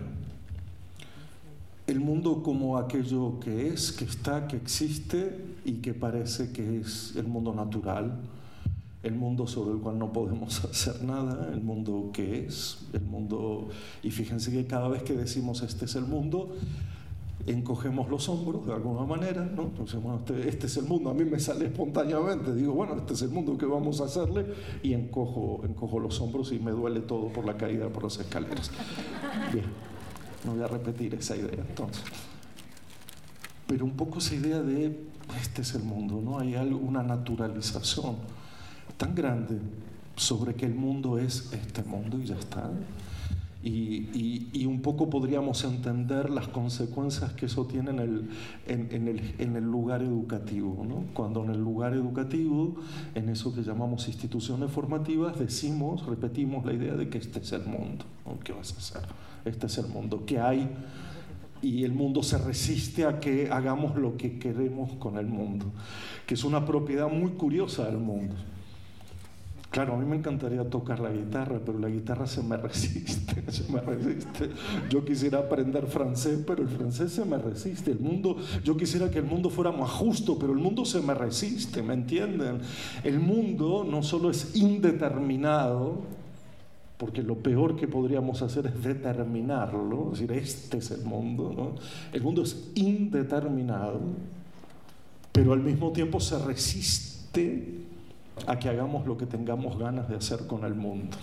[1.86, 7.14] el mundo como aquello que es, que está, que existe y que parece que es
[7.18, 8.20] el mundo natural,
[9.04, 13.70] el mundo sobre el cual no podemos hacer nada, el mundo que es, el mundo...
[14.02, 16.56] Y fíjense que cada vez que decimos este es el mundo,
[17.48, 19.64] encogemos los hombros de alguna manera, ¿no?
[19.64, 23.14] Entonces, bueno, este, este, es el mundo, a mí me sale espontáneamente, digo, bueno, este
[23.14, 24.46] es el mundo que vamos a hacerle,
[24.84, 28.70] y encojo, encojo los hombros y me duele todo por la caída por las escaleras.
[29.54, 29.66] Bien,
[30.46, 32.04] no voy a repetir esa idea entonces.
[33.66, 35.08] Pero un poco esa idea de,
[35.42, 36.40] este es el mundo, ¿no?
[36.40, 38.16] Hay algo, una naturalización
[38.98, 39.58] tan grande
[40.18, 42.70] sobre que el mundo es este mundo y ya está.
[43.70, 48.30] Y, un poco podríamos entender las consecuencias que eso tiene en el,
[48.68, 50.86] en, el, lugar educativo.
[50.88, 51.06] ¿no?
[51.14, 52.76] Cuando en el lugar educativo,
[53.16, 57.66] en eso que llamamos instituciones formativas, decimos, repetimos la idea de que este es el
[57.66, 58.06] mundo.
[58.44, 59.10] ¿Qué vas a hacer?
[59.46, 60.70] Este es el mundo que hay
[61.62, 65.66] y el mundo se resiste a que hagamos lo que queremos con el mundo,
[66.26, 68.36] que es una propiedad muy curiosa del mundo.
[69.70, 73.72] Claro, a mí me encantaría tocar la guitarra, pero la guitarra se me resiste, se
[73.72, 74.50] me resiste.
[74.90, 77.92] Yo quisiera aprender francés, pero el francés se me resiste.
[77.92, 81.14] El mundo, yo quisiera que el mundo fuera más justo, pero el mundo se me
[81.14, 82.60] resiste, ¿me entienden?
[83.04, 86.02] El mundo no solo es indeterminado,
[86.98, 91.76] porque lo peor que podríamos hacer es determinarlo, es decir, este es el mundo, ¿no?
[92.12, 94.00] El mundo es indeterminado,
[95.32, 97.87] pero al mismo tiempo se resiste
[98.46, 101.18] a que hagamos lo que tengamos ganas de hacer con el mundo.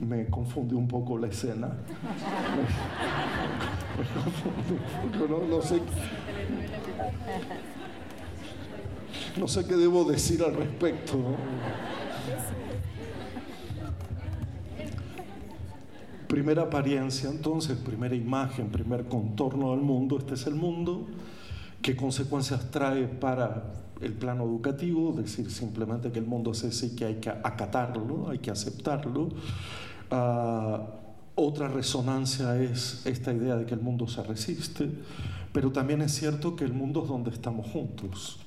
[0.00, 1.68] Me confunde un poco la escena.
[5.18, 5.80] Me, no, no, sé.
[9.38, 11.16] No sé qué debo decir al respecto.
[16.26, 20.18] Primera apariencia, entonces, primera imagen, primer contorno del mundo.
[20.18, 21.06] Este es el mundo.
[21.80, 26.90] ¿Qué consecuencias trae para el plano educativo, decir simplemente que el mundo es ese y
[26.90, 29.30] que hay que acatarlo, hay que aceptarlo.
[30.10, 30.82] Ah,
[31.34, 34.88] otra resonancia es esta idea de que el mundo se resiste,
[35.52, 38.38] pero también es cierto que el mundo es donde estamos juntos.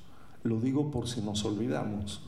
[0.42, 2.22] Lo digo por si nos olvidamos.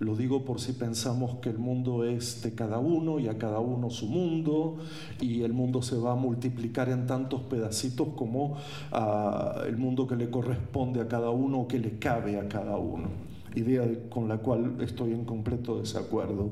[0.00, 3.60] Lo digo por si pensamos que el mundo es de cada uno y a cada
[3.60, 4.78] uno su mundo
[5.20, 8.56] y el mundo se va a multiplicar en tantos pedacitos como
[8.92, 12.76] ah, el mundo que le corresponde a cada uno o que le cabe a cada
[12.76, 13.08] uno.
[13.54, 16.50] Idea con la cual estoy en completo desacuerdo,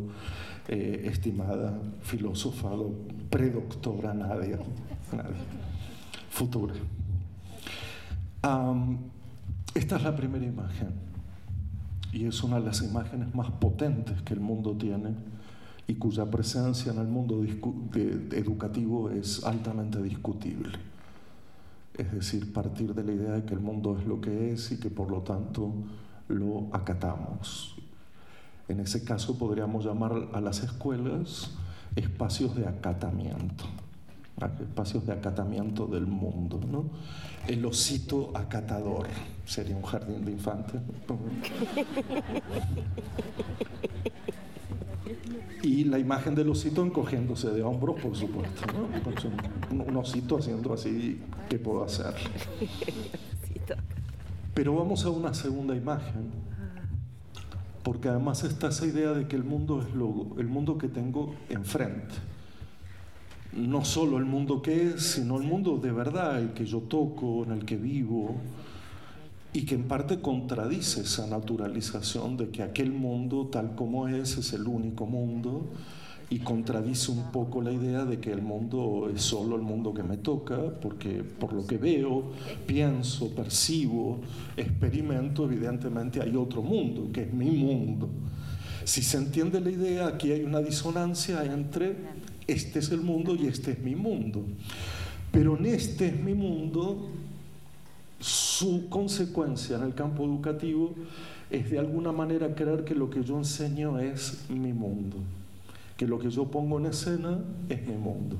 [0.68, 2.70] eh, estimada filósofa,
[3.28, 4.58] predoctora Nadia,
[5.12, 5.62] Nadia
[6.32, 6.74] futura.
[9.74, 11.11] esta es la primera imagen
[12.12, 15.14] y es una de las imágenes más potentes que el mundo tiene
[15.86, 20.78] y cuya presencia en el mundo educativo es altamente discutible.
[21.96, 24.78] Es decir, partir de la idea de que el mundo es lo que es y
[24.78, 25.72] que por lo tanto
[26.28, 27.76] lo acatamos.
[28.68, 31.50] En ese caso podríamos llamar a las escuelas
[31.96, 33.64] espacios de acatamiento
[34.60, 36.60] espacios de acatamiento del mundo.
[36.70, 36.84] ¿no?
[37.48, 39.06] El osito acatador
[39.44, 40.80] sería un jardín de infantes.
[45.62, 48.62] Y la imagen del osito encogiéndose de hombros, por supuesto.
[48.72, 49.84] ¿no?
[49.84, 52.14] Un, osito haciendo así, ¿qué puedo hacer?
[54.54, 56.30] Pero vamos a una segunda imagen,
[57.82, 61.34] porque además está esa idea de que el mundo es lo, el mundo que tengo
[61.48, 62.14] enfrente
[63.52, 67.44] no solo el mundo que es, sino el mundo de verdad, el que yo toco,
[67.44, 68.36] en el que vivo,
[69.52, 74.54] y que en parte contradice esa naturalización de que aquel mundo tal como es es
[74.54, 75.66] el único mundo
[76.30, 80.02] y contradice un poco la idea de que el mundo es solo el mundo que
[80.02, 82.32] me toca, porque por lo que veo,
[82.64, 84.20] pienso, percibo,
[84.56, 88.08] experimento, evidentemente hay otro mundo, que es mi mundo.
[88.84, 91.96] Si se entiende la idea, aquí hay una disonancia entre
[92.52, 94.44] este es el mundo y este es mi mundo.
[95.30, 97.08] Pero en este es mi mundo,
[98.20, 100.94] su consecuencia en el campo educativo
[101.50, 105.16] es de alguna manera creer que lo que yo enseño es mi mundo,
[105.96, 108.36] que lo que yo pongo en escena es mi mundo.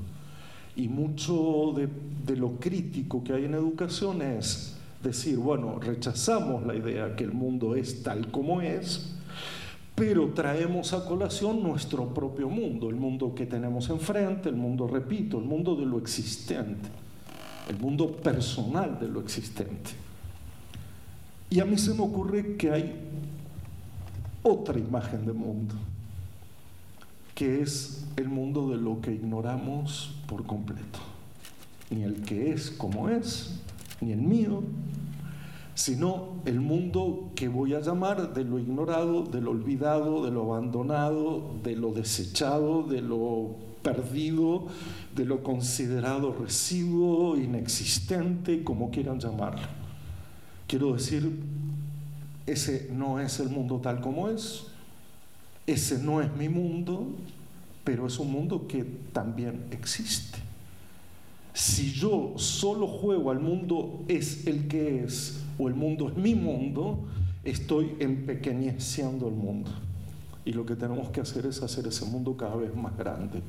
[0.75, 7.15] Y mucho de, lo crítico que hay en educación es decir, bueno, rechazamos la idea
[7.15, 9.12] que el mundo es tal como es,
[9.95, 15.37] pero traemos a colación nuestro propio mundo, el mundo que tenemos enfrente, el mundo, repito,
[15.37, 16.89] el mundo de lo existente,
[17.69, 19.91] el mundo personal de lo existente.
[21.49, 22.95] Y a mí se me ocurre que hay
[24.41, 25.75] otra imagen de mundo,
[27.35, 30.99] que es el mundo de lo que ignoramos por completo.
[31.91, 33.59] Ni el que es como es,
[34.01, 34.63] ni el mío,
[35.75, 40.53] sino el mundo que voy a llamar de lo ignorado, de lo olvidado, de lo
[40.53, 44.67] abandonado, de lo desechado, de lo perdido,
[45.15, 49.67] de lo considerado residuo, inexistente, como quieran llamarlo.
[50.67, 51.39] Quiero decir,
[52.45, 54.67] ese no es el mundo tal como es,
[55.67, 57.07] ese no es mi mundo,
[57.83, 60.39] pero es un mundo que también existe.
[61.53, 66.35] Si yo solo juego al mundo es el que es, o el mundo es mi
[66.35, 67.05] mundo,
[67.43, 69.71] estoy empequeñeciendo el mundo.
[70.45, 73.41] Y lo que tenemos que hacer es hacer ese mundo cada vez más grande,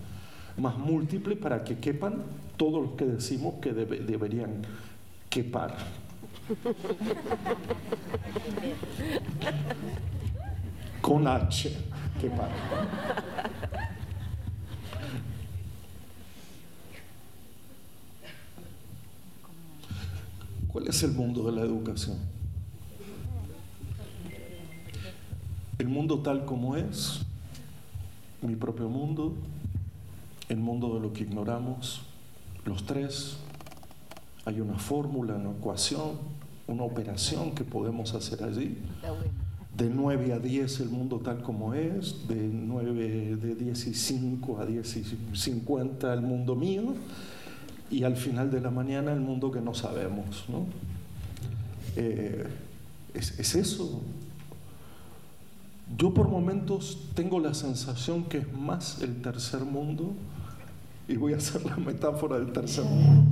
[0.57, 2.23] más múltiple para que quepan
[2.57, 4.63] todos los que decimos que deberían
[5.29, 5.77] quepar.
[11.01, 11.71] Con H,
[12.21, 12.51] quepar.
[20.75, 22.17] ¿Cuál es el mundo de la educación?
[25.79, 27.21] El mundo tal como es,
[28.43, 29.35] mi propio mundo,
[30.49, 32.03] el mundo de lo que ignoramos,
[32.65, 33.37] los tres.
[34.47, 36.19] Hay una fórmula, una ecuación,
[36.67, 38.77] una operación que podemos hacer allí.
[39.77, 44.59] De 9 a 10 el mundo tal como es, de 9 de 10 y 5
[44.59, 45.05] a 10 y
[45.37, 46.97] 50 el mundo mío,
[47.91, 50.45] y al final de la mañana el mundo que no sabemos.
[50.49, 50.67] ¿no?
[51.97, 52.47] Eh,
[53.15, 54.01] es, es eso.
[55.97, 60.15] Yo por momentos tengo la sensación que es más el tercer mundo,
[61.09, 63.31] y voy a hacer la metáfora del tercer mundo.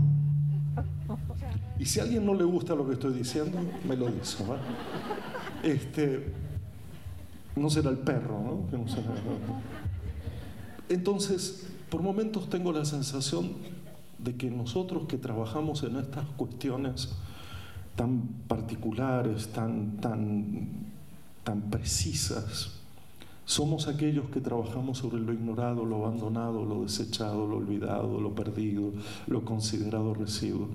[1.79, 4.45] Y si a alguien no le gusta lo que estoy diciendo, me lo dice.
[5.62, 6.33] Este,
[7.57, 8.79] no será el perro, ¿no?
[8.79, 9.09] No será...
[10.88, 13.53] Entonces, por momentos tengo la sensación
[14.23, 17.11] de que nosotros que trabajamos en estas cuestiones
[17.97, 20.93] tan particulares, tan, tan,
[21.45, 22.79] tan precisas,
[23.45, 28.93] somos aquellos que trabajamos sobre lo ignorado, lo abandonado, lo desechado, lo olvidado, lo perdido,
[29.27, 30.69] lo considerado residuo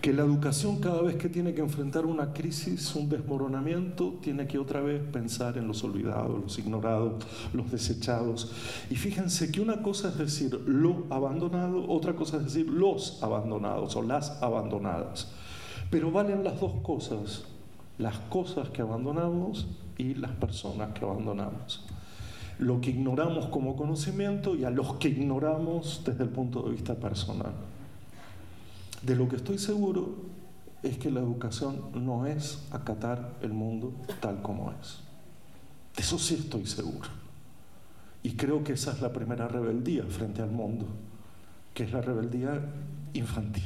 [0.00, 4.58] que la educación cada vez que tiene que enfrentar una crisis, un desmoronamiento, tiene que
[4.58, 8.52] otra vez pensar en los olvidados, los ignorados, los desechados.
[8.90, 13.96] Y fíjense que una cosa es decir lo abandonado, otra cosa es decir los abandonados
[13.96, 15.32] o las abandonadas.
[15.90, 17.44] Pero valen las dos cosas,
[17.98, 21.84] las cosas que abandonamos y las personas que abandonamos.
[22.60, 26.94] Lo que ignoramos como conocimiento y a los que ignoramos desde el punto de vista
[26.94, 27.52] personal.
[29.02, 30.16] De lo que estoy seguro
[30.82, 35.00] es que la educación no es acatar el mundo tal como es.
[35.96, 37.08] De eso sí estoy seguro.
[38.22, 40.86] Y creo que esa es la primera rebeldía frente al mundo,
[41.74, 42.60] que es la rebeldía
[43.12, 43.64] infantil.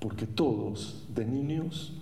[0.00, 1.92] Porque todos, de niños,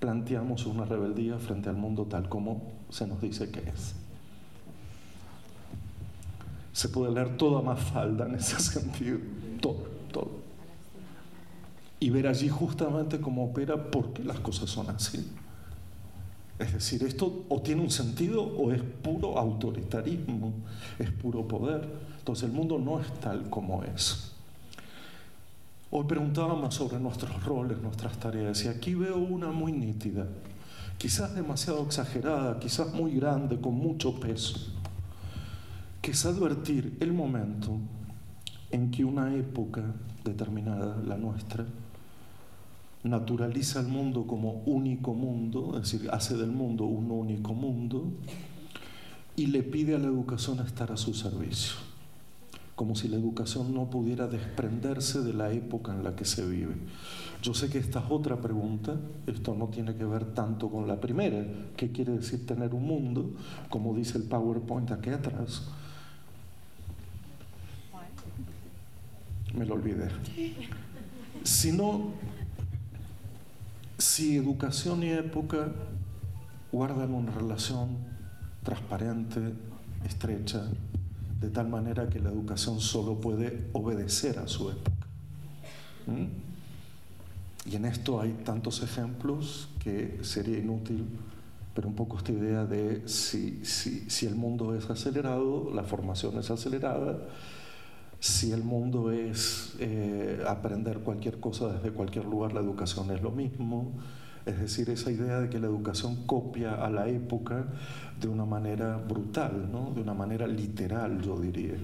[0.00, 3.94] planteamos una rebeldía frente al mundo tal como se nos dice que es
[6.80, 9.18] se puede leer toda Mafalda en ese sentido,
[9.60, 10.30] todo, todo.
[11.98, 15.30] Y ver allí justamente cómo opera por qué las cosas son así.
[16.58, 20.54] Es decir, esto o tiene un sentido o es puro autoritarismo,
[20.98, 21.86] es puro poder.
[22.16, 24.32] Entonces el mundo no es tal como es.
[25.90, 30.26] Hoy preguntábamos sobre nuestros roles, nuestras tareas, y aquí veo una muy nítida,
[30.96, 34.79] quizás demasiado exagerada, quizás muy grande, con mucho peso
[36.00, 37.78] que es advertir el momento
[38.70, 39.82] en que una época
[40.24, 41.66] determinada, la nuestra,
[43.02, 48.12] naturaliza el mundo como único mundo, es decir, hace del mundo un único mundo,
[49.36, 51.76] y le pide a la educación estar a su servicio,
[52.76, 56.76] como si la educación no pudiera desprenderse de la época en la que se vive.
[57.42, 58.96] Yo sé que esta es otra pregunta,
[59.26, 61.44] esto no tiene que ver tanto con la primera,
[61.76, 63.34] qué quiere decir tener un mundo,
[63.70, 65.62] como dice el PowerPoint aquí atrás,
[69.54, 70.08] me lo olvidé.
[71.42, 72.12] Sino
[73.98, 75.72] si educación y época
[76.72, 77.98] guardan una relación
[78.62, 79.52] transparente,
[80.04, 80.62] estrecha,
[81.40, 85.06] de tal manera que la educación solo puede obedecer a su época.
[86.06, 87.70] ¿Mm?
[87.70, 91.04] Y en esto hay tantos ejemplos que sería inútil,
[91.74, 96.50] pero un poco esta idea de si, si el mundo es acelerado, la formación es
[96.50, 97.18] acelerada,
[98.20, 103.30] si el mundo es eh, aprender cualquier cosa desde cualquier lugar, la educación es lo
[103.30, 103.92] mismo.
[104.44, 107.64] Es decir, esa idea de que la educación copia a la época
[108.20, 109.92] de una manera brutal, ¿no?
[109.94, 111.74] de una manera literal, yo diría.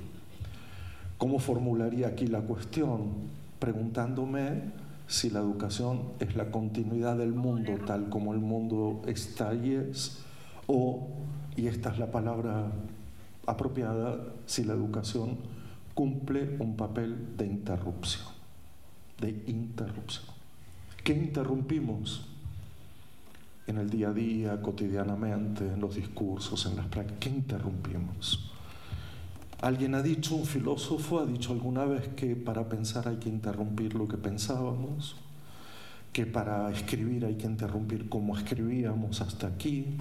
[1.16, 3.12] ¿Cómo formularía aquí la cuestión?
[3.58, 4.72] Preguntándome
[5.06, 10.18] si la educación es la continuidad del mundo tal como el mundo está y es,
[10.66, 11.08] o,
[11.56, 12.72] y esta es la palabra
[13.46, 15.55] apropiada, si la educación
[15.96, 18.26] cumple un papel de interrupción,
[19.18, 20.26] de interrupción.
[21.02, 22.26] ¿Qué interrumpimos?
[23.66, 28.52] En el día a día, cotidianamente, en los discursos, en las prácticas, ¿qué interrumpimos?
[29.62, 33.94] Alguien ha dicho, un filósofo ha dicho alguna vez que para pensar hay que interrumpir
[33.94, 35.16] lo que pensábamos,
[36.12, 39.96] que para escribir hay que interrumpir cómo escribíamos hasta aquí,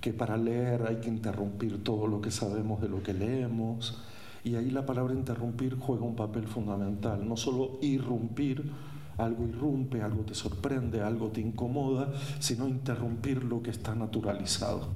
[0.00, 4.00] que para leer hay que interrumpir todo lo que sabemos de lo que leemos,
[4.44, 8.70] y ahí la palabra interrumpir juega un papel fundamental, no solo irrumpir,
[9.18, 14.88] algo irrumpe, algo te sorprende, algo te incomoda, sino interrumpir lo que está naturalizado.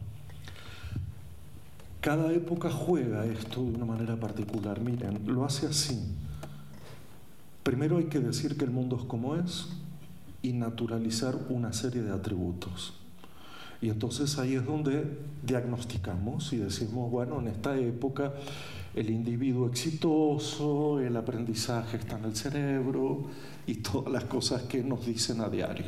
[2.00, 4.80] Cada época juega esto de una manera particular.
[4.80, 5.98] Miren, lo hace así.
[7.62, 9.66] Primero hay que decir que el mundo es como es
[10.40, 12.94] y naturalizar una serie de atributos.
[13.82, 18.32] Y entonces ahí es donde diagnosticamos y decimos, bueno, en esta época
[18.96, 23.26] el individuo exitoso, el aprendizaje está en el cerebro
[23.66, 25.84] y todas las cosas que nos dicen a diario.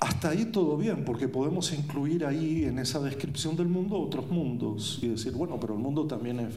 [0.00, 4.98] Hasta ahí todo bien, porque podemos incluir ahí en esa descripción del mundo otros mundos
[5.00, 6.54] y decir, bueno, pero el mundo también es,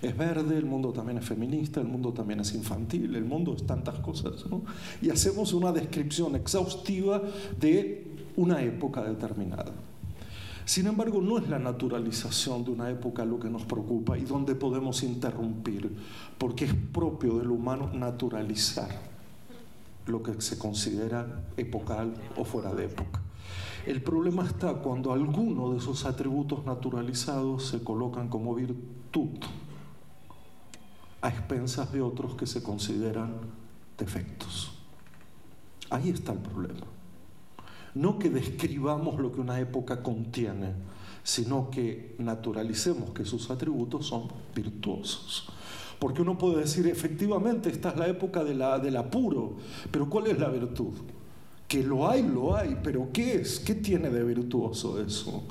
[0.00, 3.66] es verde, el mundo también es feminista, el mundo también es infantil, el mundo es
[3.66, 4.46] tantas cosas.
[4.48, 4.62] ¿no?
[5.02, 7.20] Y hacemos una descripción exhaustiva
[7.60, 9.72] de una época determinada.
[10.66, 14.56] Sin embargo, no es la naturalización de una época lo que nos preocupa y donde
[14.56, 15.96] podemos interrumpir,
[16.38, 18.88] porque es propio del humano naturalizar
[20.06, 23.22] lo que se considera epocal o fuera de época.
[23.86, 29.38] El problema está cuando algunos de esos atributos naturalizados se colocan como virtud
[31.20, 33.34] a expensas de otros que se consideran
[33.96, 34.72] defectos.
[35.90, 36.95] Ahí está el problema.
[37.96, 40.74] No que describamos lo que una época contiene,
[41.22, 45.48] sino que naturalicemos que sus atributos son virtuosos.
[45.98, 49.56] Porque uno puede decir, efectivamente, esta es la época del apuro,
[49.90, 50.92] pero ¿cuál es la virtud?
[51.66, 53.60] Que lo hay, lo hay, pero ¿qué es?
[53.60, 55.44] ¿Qué tiene de virtuoso eso?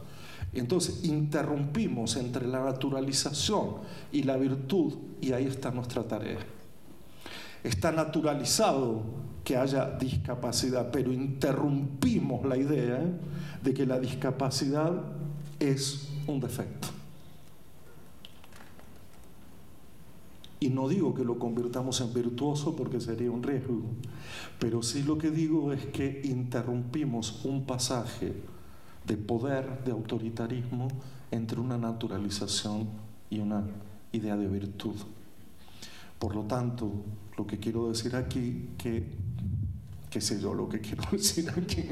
[0.53, 3.77] Entonces interrumpimos entre la naturalización
[4.11, 6.37] y la virtud y ahí está nuestra tarea.
[7.63, 9.01] Está naturalizado
[9.45, 12.99] que haya discapacidad, pero interrumpimos la idea
[13.63, 14.91] de que la discapacidad
[15.59, 16.89] es un defecto.
[20.59, 23.83] Y no digo que lo convirtamos en virtuoso porque sería un riesgo,
[24.57, 28.33] pero sí lo que digo es que interrumpimos un pasaje
[29.05, 30.87] de poder, de autoritarismo,
[31.29, 32.87] entre una naturalización
[33.29, 33.63] y una
[34.11, 34.95] idea de virtud.
[36.17, 36.91] Por lo tanto,
[37.37, 39.24] lo que quiero decir aquí, que
[40.15, 41.83] qué sé yo, lo que quiero decir aquí,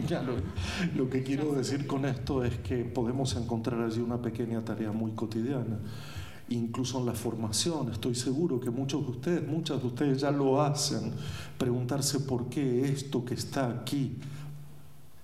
[0.96, 5.12] lo, que quiero decir con esto es que podemos encontrar allí una pequeña tarea muy
[5.12, 5.78] cotidiana
[6.48, 7.92] incluso en la formación.
[7.92, 11.12] Estoy seguro que muchos de ustedes, muchas de ustedes ya lo hacen,
[11.58, 14.16] preguntarse por qué esto que está aquí,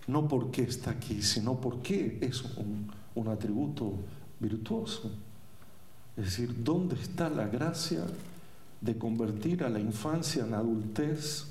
[0.08, 3.94] no por qué está aquí, sino por qué es un, un atributo
[4.42, 5.10] virtuoso.
[6.18, 8.02] Es decir, ¿dónde está la gracia
[8.82, 11.46] de convertir a la infancia en adultez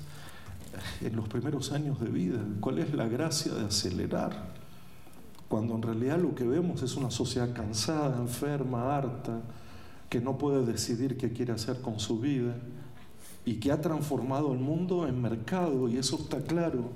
[1.01, 2.39] en los primeros años de vida?
[2.59, 4.53] ¿Cuál es la gracia de acelerar?
[5.47, 9.41] Cuando en realidad lo que vemos es una sociedad cansada, enferma, harta,
[10.09, 12.55] que no puede decidir qué quiere hacer con su vida
[13.45, 15.89] y que ha transformado el mundo en mercado.
[15.89, 16.91] Y eso está claro,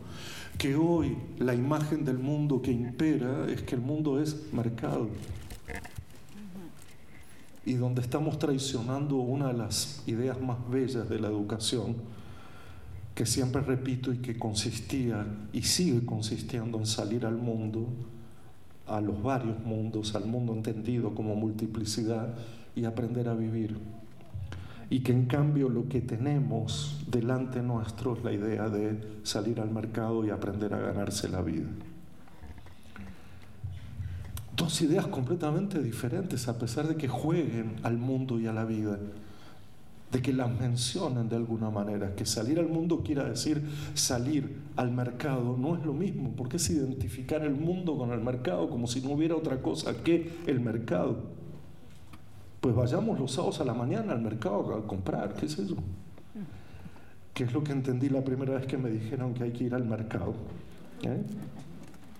[0.57, 5.07] que hoy la imagen del mundo que impera es que el mundo es mercado.
[7.65, 11.95] Y donde estamos traicionando una de las ideas más bellas de la educación,
[13.15, 17.87] que siempre repito y que consistía y sigue consistiendo en salir al mundo,
[18.87, 22.33] a los varios mundos, al mundo entendido como multiplicidad
[22.75, 23.77] y aprender a vivir.
[24.89, 29.71] y que en cambio lo que tenemos delante nuestro es la idea de salir al
[29.71, 31.69] mercado y aprender a ganarse la vida.
[34.55, 38.99] Dos ideas completamente diferentes a pesar de que jueguen al mundo y a la vida
[40.13, 43.63] de que las mencionan de alguna manera, que salir al mundo quiera decir
[43.95, 48.69] salir al mercado, no es lo mismo, porque es identificar el mundo con el mercado
[48.69, 51.17] como si no hubiera otra cosa que el mercado.
[52.61, 55.77] Pues vayamos los sábados a la mañana al mercado a comprar, ¿qué es eso?
[57.33, 59.73] ¿Qué es lo que entendí la primera vez que me dijeron que hay que ir
[59.73, 60.35] al mercado?
[61.01, 61.23] ¿Eh?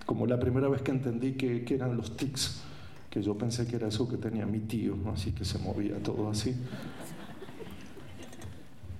[0.07, 2.63] Como la primera vez que entendí que, eran los tics,
[3.11, 6.29] que yo pensé que era eso que tenía mi tío, así que se movía todo
[6.31, 6.55] así.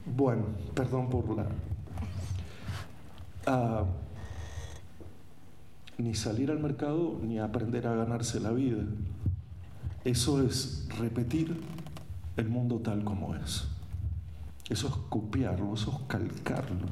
[0.05, 1.45] Bueno, perdón por la...
[3.45, 3.85] Ah,
[5.97, 8.83] ni salir al mercado ni aprender a ganarse la vida.
[10.03, 11.61] Eso es repetir
[12.35, 13.67] el mundo tal como es.
[14.69, 16.87] Eso es copiarlo, eso es calcarlo.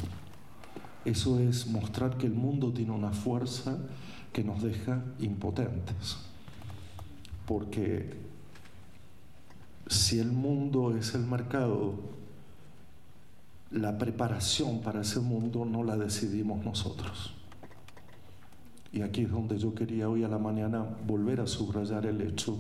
[1.03, 3.77] Eso es mostrar que el mundo tiene una fuerza
[4.31, 6.17] que nos deja impotentes.
[7.45, 8.13] Porque
[9.87, 11.95] si el mundo es el mercado,
[13.71, 17.33] la preparación para ese mundo no la decidimos nosotros.
[18.91, 22.57] Y aquí es donde yo quería hoy a la mañana volver a subrayar el hecho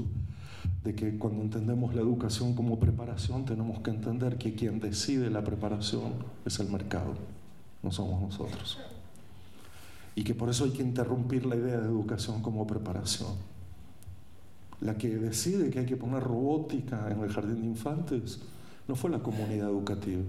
[0.85, 5.43] de que cuando entendemos la educación como preparación tenemos que entender que quien decide la
[5.43, 6.13] preparación
[6.45, 7.15] es el mercado,
[7.83, 8.79] no somos nosotros.
[10.15, 13.33] Y que por eso hay que interrumpir la idea de educación como preparación.
[14.79, 18.39] La que decide que hay que poner robótica en el jardín de infantes
[18.87, 20.23] no fue la comunidad educativa,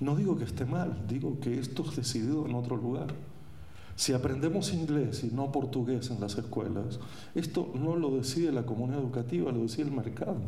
[0.00, 3.08] no digo que esté mal, digo que esto es decidido en otro lugar.
[3.96, 7.00] Si aprendemos inglés y no portugués en las escuelas,
[7.34, 10.40] esto no lo decide la comunidad educativa, lo decide el mercado.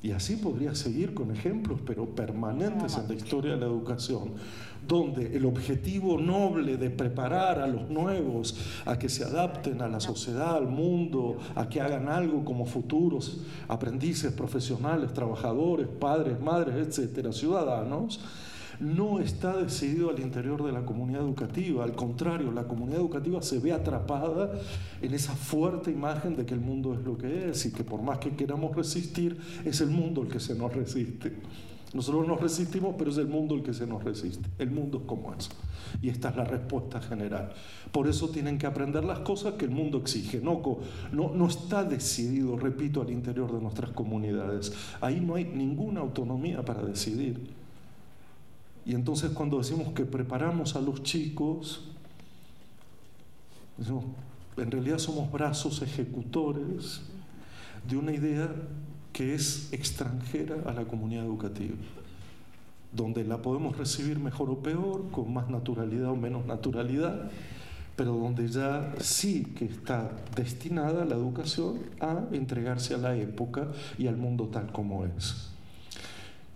[0.00, 4.34] Y así podría seguir con ejemplos, pero permanentes en la historia de la educación,
[4.86, 9.98] donde el objetivo noble de preparar a los nuevos a que se adapten a la
[9.98, 17.32] sociedad, al mundo, a que hagan algo como futuros aprendices, profesionales, trabajadores, padres, madres, etcétera,
[17.32, 18.20] ciudadanos,
[18.80, 21.84] no está decidido al interior de la comunidad educativa.
[21.84, 24.52] Al contrario, la comunidad educativa se ve atrapada
[25.02, 28.02] en esa fuerte imagen de que el mundo es lo que es y que por
[28.02, 31.32] más que queramos resistir, es el mundo el que se nos resiste.
[31.94, 34.46] Nosotros nos resistimos, pero es el mundo el que se nos resiste.
[34.58, 35.48] El mundo es como es.
[36.02, 37.52] Y esta es la respuesta general.
[37.92, 40.40] Por eso tienen que aprender las cosas que el mundo exige.
[40.40, 44.72] No, está decidido, repito, al interior de nuestras comunidades.
[45.00, 47.57] Ahí no hay ninguna autonomía para decidir.
[48.88, 51.82] Y entonces cuando decimos que preparamos a los chicos,
[54.56, 57.02] en realidad somos brazos ejecutores
[57.86, 58.50] de una idea
[59.12, 61.76] que es extranjera a la comunidad educativa,
[62.90, 67.30] donde la podemos recibir mejor o peor, con más naturalidad o menos naturalidad,
[67.94, 73.68] pero donde ya sí que está destinada la educación a entregarse a la época
[73.98, 75.57] y al mundo tal como es.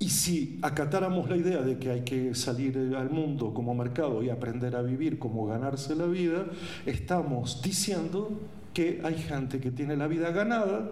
[0.03, 4.31] Y si acatáramos la idea de que hay que salir al mundo como mercado y
[4.31, 6.45] aprender a vivir como ganarse la vida,
[6.87, 8.33] estamos diciendo
[8.75, 10.91] que hay gente que tiene la vida ganada,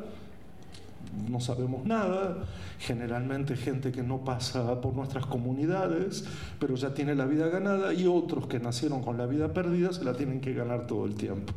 [1.28, 2.44] no sabemos nada,
[2.78, 6.24] generalmente gente que no pasa por nuestras comunidades,
[6.60, 10.04] pero ya tiene la vida ganada, y otros que nacieron con la vida perdida se
[10.04, 11.52] la tienen que ganar todo el tiempo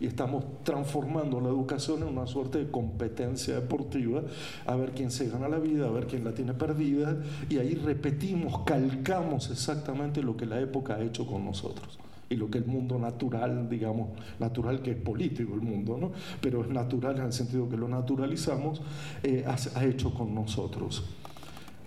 [0.00, 4.22] y estamos transformando la educación en una suerte de competencia deportiva,
[4.66, 7.18] a ver quién se gana la vida, a ver quién la tiene perdida,
[7.50, 11.98] y ahí repetimos, calcamos exactamente lo que la época ha hecho con nosotros
[12.30, 16.12] y lo que el mundo natural, digamos, natural que es político el mundo, ¿no?
[16.40, 18.80] pero es natural en el sentido que lo naturalizamos,
[19.24, 21.04] eh, ha, hecho con nosotros.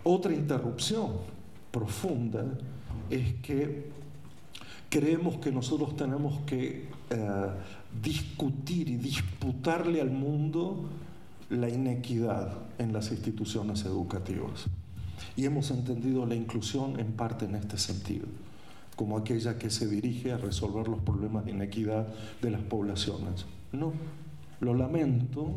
[0.04, 1.12] Otra interrupción
[1.72, 2.44] profunda
[3.10, 3.86] es que
[4.90, 7.50] creemos que nosotros tenemos que eh,
[8.02, 10.90] discutir y disputarle al mundo
[11.50, 14.66] la inequidad en las instituciones educativas.
[15.36, 18.26] Y hemos entendido la inclusión en parte en este sentido,
[18.96, 22.08] como aquella que se dirige a resolver los problemas de inequidad
[22.42, 23.46] de las poblaciones.
[23.72, 23.94] No,
[24.60, 25.52] lo lamento,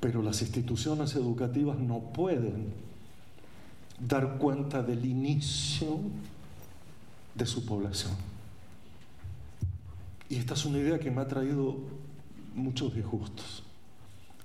[0.00, 2.72] pero las instituciones educativas no pueden
[3.98, 5.98] dar cuenta del inicio
[7.34, 8.12] de su población.
[10.28, 11.76] Y esta es una idea que me ha traído
[12.54, 13.62] muchos disgustos,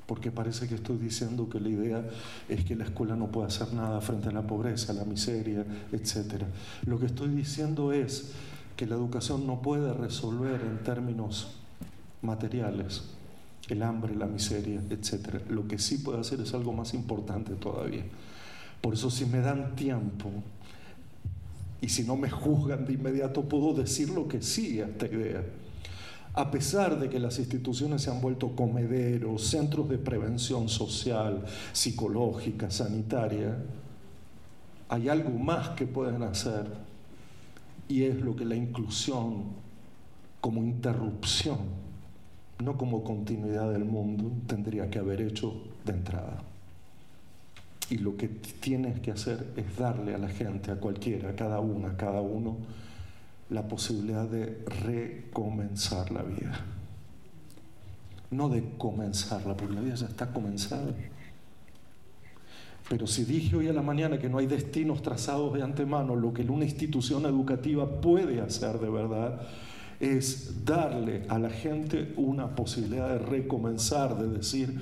[0.05, 2.09] porque parece que estoy diciendo que la idea
[2.49, 6.43] es que la escuela no puede hacer nada frente a la pobreza, la miseria, etc.
[6.85, 8.31] Lo que estoy diciendo es
[8.75, 11.47] que la educación no puede resolver en términos
[12.21, 13.03] materiales
[13.69, 15.41] el hambre, la miseria, etc.
[15.49, 18.03] Lo que sí puede hacer es algo más importante todavía,
[18.81, 20.31] Por eso si me dan tiempo
[21.81, 25.43] y si no me juzgan de inmediato, puedo decir lo que sí a esta idea.
[26.33, 32.69] A pesar de que las instituciones se han vuelto comederos, centros de prevención social, psicológica,
[32.69, 33.57] sanitaria,
[34.89, 36.65] hay algo más que pueden hacer
[37.87, 39.45] y es lo que la inclusión
[40.41, 41.57] como interrupción,
[42.63, 45.53] no como continuidad del mundo, tendría que haber hecho
[45.85, 46.43] de entrada.
[47.89, 51.59] Y lo que tienes que hacer es darle a la gente, a cualquiera, a cada
[51.59, 52.57] una, a cada uno,
[53.49, 56.65] la posibilidad de recomenzar la vida.
[58.31, 60.93] No de comenzarla, porque la vida ya está comenzada.
[62.89, 66.33] Pero si dije hoy a la mañana que no hay destinos trazados de antemano, lo
[66.33, 69.41] que una institución educativa puede hacer de verdad
[69.99, 74.79] es darle a la gente una posibilidad de recomenzar, de decir,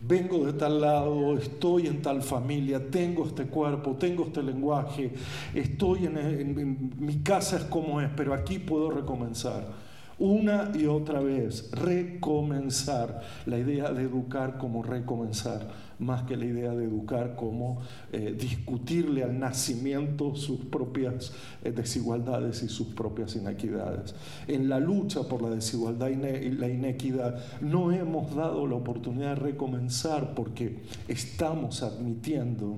[0.00, 5.12] vengo de tal lado, estoy en tal familia, tengo este cuerpo, tengo este lenguaje,
[5.54, 9.90] estoy en, mi casa es como es, pero aquí puedo recomenzar.
[10.18, 16.72] Una y otra vez, recomenzar, la idea de educar como recomenzar más que la idea
[16.72, 17.80] de educar como
[18.12, 21.32] eh, discutirle al nacimiento sus propias
[21.62, 24.14] eh, desigualdades y sus propias inequidades.
[24.48, 29.42] En la lucha por la desigualdad y la inequidad no hemos dado la oportunidad de
[29.42, 32.76] recomenzar porque estamos admitiendo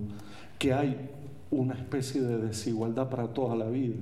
[0.59, 1.11] que hay
[1.51, 3.97] una especie de desigualdad para toda la vida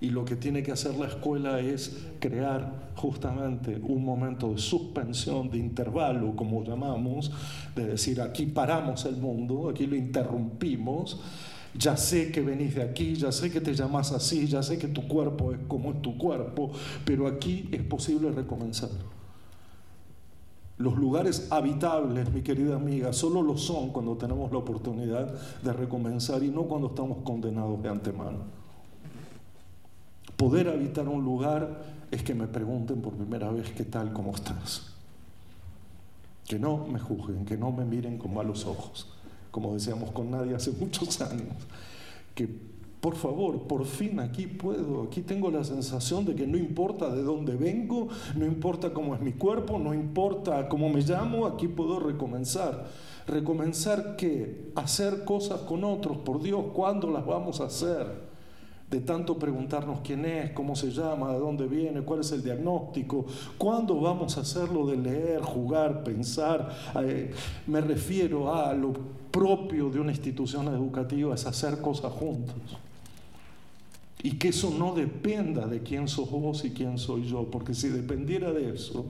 [0.00, 5.50] y lo que tiene que hacer la escuela es crear justamente un momento de suspensión,
[5.50, 7.30] de intervalo, como llamamos,
[7.76, 11.20] de decir, aquí paramos el mundo, aquí lo interrumpimos,
[11.74, 14.88] ya sé que venís de aquí, ya sé que te llamas así, ya sé que
[14.88, 16.70] tu cuerpo es como es tu cuerpo,
[17.04, 18.90] pero aquí es posible recomenzar.
[20.78, 25.30] Los lugares habitables, mi querida amiga, solo lo son cuando tenemos la oportunidad
[25.60, 28.59] de recomenzar y no cuando estamos condenados de antemano.
[30.40, 34.94] Poder habitar un lugar es que me pregunten por primera vez qué tal, cómo estás.
[36.46, 39.06] Que no me juzguen, que no me miren con malos ojos,
[39.50, 41.54] como decíamos con nadie hace muchos años.
[42.34, 42.48] Que
[43.02, 47.22] por favor, por fin aquí puedo, aquí tengo la sensación de que no importa de
[47.22, 52.00] dónde vengo, no importa cómo es mi cuerpo, no importa cómo me llamo, aquí puedo
[52.00, 52.86] recomenzar.
[53.26, 54.72] Recomenzar qué?
[54.74, 58.29] Hacer cosas con otros, por Dios, ¿cuándo las vamos a hacer?
[58.90, 63.24] De tanto preguntarnos quién es, cómo se llama, de dónde viene, cuál es el diagnóstico,
[63.56, 66.68] cuándo vamos a hacerlo de leer, jugar, pensar.
[67.04, 67.32] Eh,
[67.68, 68.92] me refiero a lo
[69.30, 72.56] propio de una institución educativa, es hacer cosas juntos.
[74.22, 77.88] Y que eso no dependa de quién sos vos y quién soy yo, porque si
[77.88, 79.06] dependiera de eso,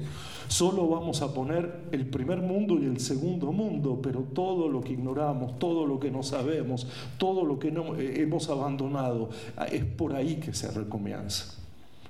[0.47, 4.93] solo vamos a poner el primer mundo y el segundo mundo, pero todo lo que
[4.93, 6.87] ignoramos, todo lo que no sabemos,
[7.19, 11.57] todo lo que no, eh, hemos abandonado, ah, es por ahí que se recomienza.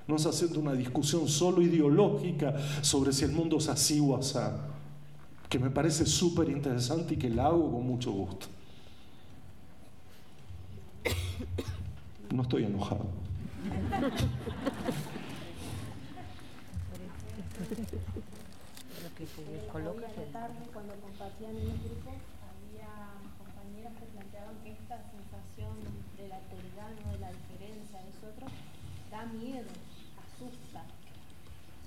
[0.07, 4.67] No es haciendo una discusión solo ideológica sobre si el mundo es así o asá,
[5.49, 8.47] que me parece súper interesante y que la hago con mucho gusto.
[12.33, 13.07] No estoy enojado.
[20.73, 22.11] cuando compartían en el grupo,
[22.47, 22.89] había
[23.37, 25.77] compañeras que planteaban que esta sensación
[26.17, 27.13] de la alteridad, ¿no?
[27.13, 28.51] de la diferencia de nosotros,
[29.11, 29.69] da miedo,
[30.17, 30.85] asusta.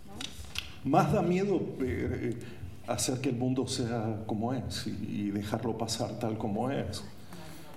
[0.05, 0.89] ¿no?
[0.91, 2.39] Más da miedo eh, eh,
[2.87, 7.03] hacer que el mundo sea como es y dejarlo pasar tal como es.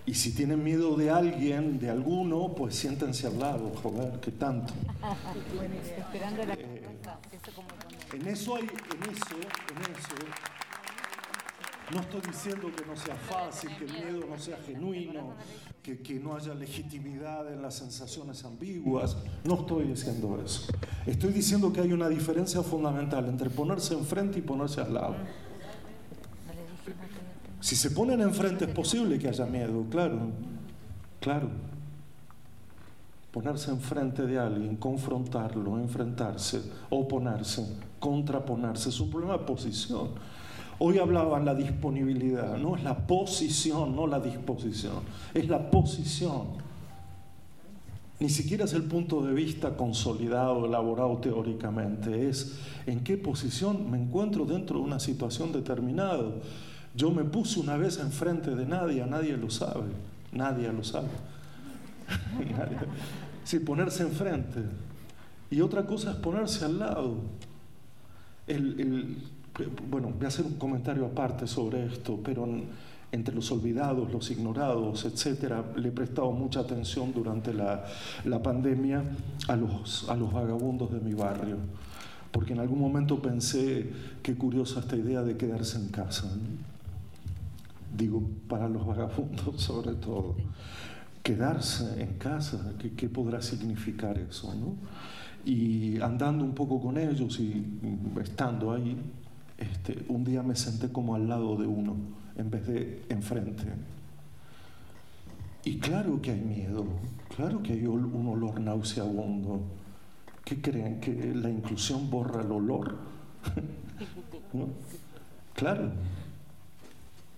[0.06, 4.72] Y si tienen miedo de alguien, de alguno, pues siéntense al lado, joder, ¿qué tanto?
[6.18, 6.86] Eh,
[8.12, 10.16] en eso hay, en eso, en eso,
[11.92, 15.34] no estoy diciendo que no sea fácil, que el miedo no sea genuino,
[15.82, 19.16] que, que, no haya legitimidad en las sensaciones ambiguas.
[19.44, 20.72] No estoy diciendo eso.
[21.06, 25.16] Estoy diciendo que hay una diferencia fundamental entre ponerse enfrente y ponerse al lado.
[27.66, 30.20] Si se ponen enfrente es posible que haya miedo, claro,
[31.18, 31.48] claro.
[33.32, 37.66] Ponerse enfrente de alguien, confrontarlo, enfrentarse, oponerse,
[37.98, 40.10] contraponerse, es un problema de posición.
[40.78, 45.00] Hoy hablaban la disponibilidad, no es la posición, no la disposición,
[45.34, 46.42] es la posición.
[48.20, 54.00] Ni siquiera es el punto de vista consolidado, elaborado teóricamente, es en qué posición me
[54.00, 56.30] encuentro dentro de una situación determinada.
[56.96, 59.90] Yo me puse una vez enfrente de nadie, nadie lo sabe,
[60.32, 61.08] nadie lo sabe.
[63.44, 64.60] sí, ponerse enfrente.
[65.50, 67.16] Y otra cosa es ponerse al lado.
[68.46, 69.18] El,
[69.90, 72.64] bueno, voy a hacer un comentario aparte sobre esto, pero en,
[73.12, 77.84] entre los olvidados, los ignorados, etcétera, le he prestado mucha atención durante la,
[78.42, 79.04] pandemia
[79.48, 81.56] a los, a los vagabundos de mi barrio,
[82.32, 83.90] porque en algún momento pensé
[84.22, 86.28] qué curiosa esta idea de quedarse en casa.
[87.96, 90.36] Digo, para los vagabundos sobre todo.
[91.22, 94.54] Quedarse en casa, ¿qué, qué podrá significar eso?
[94.54, 94.76] ¿no?
[95.44, 97.64] Y andando un poco con ellos y
[98.20, 98.96] estando ahí,
[99.58, 101.96] este, un día me senté como al lado de uno
[102.36, 103.64] en vez de enfrente.
[105.64, 106.86] Y claro que hay miedo,
[107.34, 109.62] claro que hay un olor nauseabundo.
[110.44, 111.00] ¿Qué creen?
[111.00, 112.96] ¿Que la inclusión borra el olor?
[115.54, 115.90] Claro.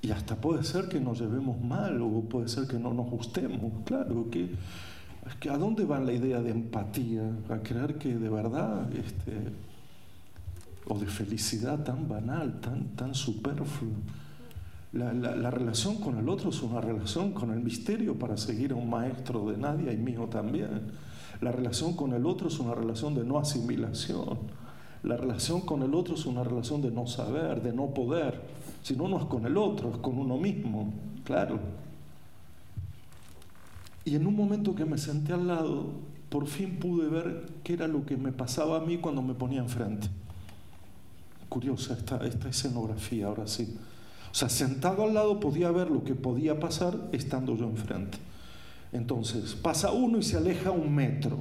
[0.01, 3.73] Y hasta puede ser que nos llevemos mal o puede ser que no nos gustemos.
[3.85, 4.51] Claro, que,
[5.51, 7.23] ¿a dónde va la idea de empatía?
[7.49, 9.33] A creer que de verdad, este,
[10.87, 13.97] o de felicidad tan banal, tan, tan superflua
[14.93, 18.89] la, relación con el otro es una relación con el misterio para seguir a un
[18.89, 20.93] maestro de nadie y mío también.
[21.43, 24.39] La relación con el otro es una relación de no asimilación.
[25.03, 28.41] La relación con el otro es una relación de no saber, de no poder.
[28.83, 30.93] Si no, no es con el otro, es con uno mismo,
[31.25, 31.59] claro.
[34.05, 35.91] Y en un momento que me senté al lado,
[36.31, 39.61] por fin pude ver qué era lo que me pasaba a mí cuando me ponía
[39.61, 40.09] enfrente.
[41.49, 43.77] Curiosa esta, esta escenografía, ahora sí.
[44.31, 48.19] O sea, sentado al lado podía ver lo que podía pasar estando yo enfrente.
[48.93, 51.39] Entonces, pasa uno y se aleja un metro.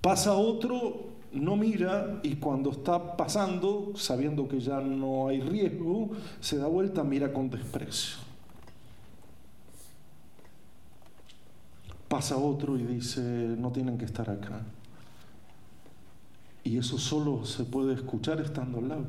[0.00, 6.10] Pasa otro, no mira y cuando está pasando, sabiendo que ya no hay riesgo,
[6.40, 8.18] se da vuelta, mira con desprecio.
[12.08, 14.62] Pasa otro y dice, no tienen que estar acá.
[16.64, 19.06] Y eso solo se puede escuchar estando al lado.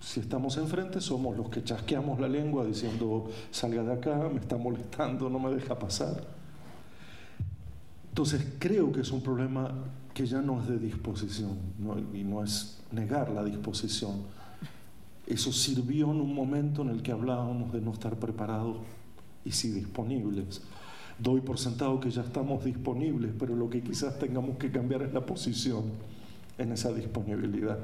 [0.00, 4.56] Si estamos enfrente, somos los que chasqueamos la lengua diciendo, salga de acá, me está
[4.56, 6.24] molestando, no me deja pasar.
[8.08, 9.72] Entonces creo que es un problema
[10.14, 11.58] que ya no es de disposición
[12.12, 14.22] y no es negar la disposición.
[15.26, 18.78] Eso sirvió en un momento en el que hablábamos de no estar preparados
[19.44, 20.62] y sí disponibles.
[21.18, 25.12] Doy por sentado que ya estamos disponibles, pero lo que quizás tengamos que cambiar es
[25.12, 25.84] la posición
[26.58, 27.78] en esa disponibilidad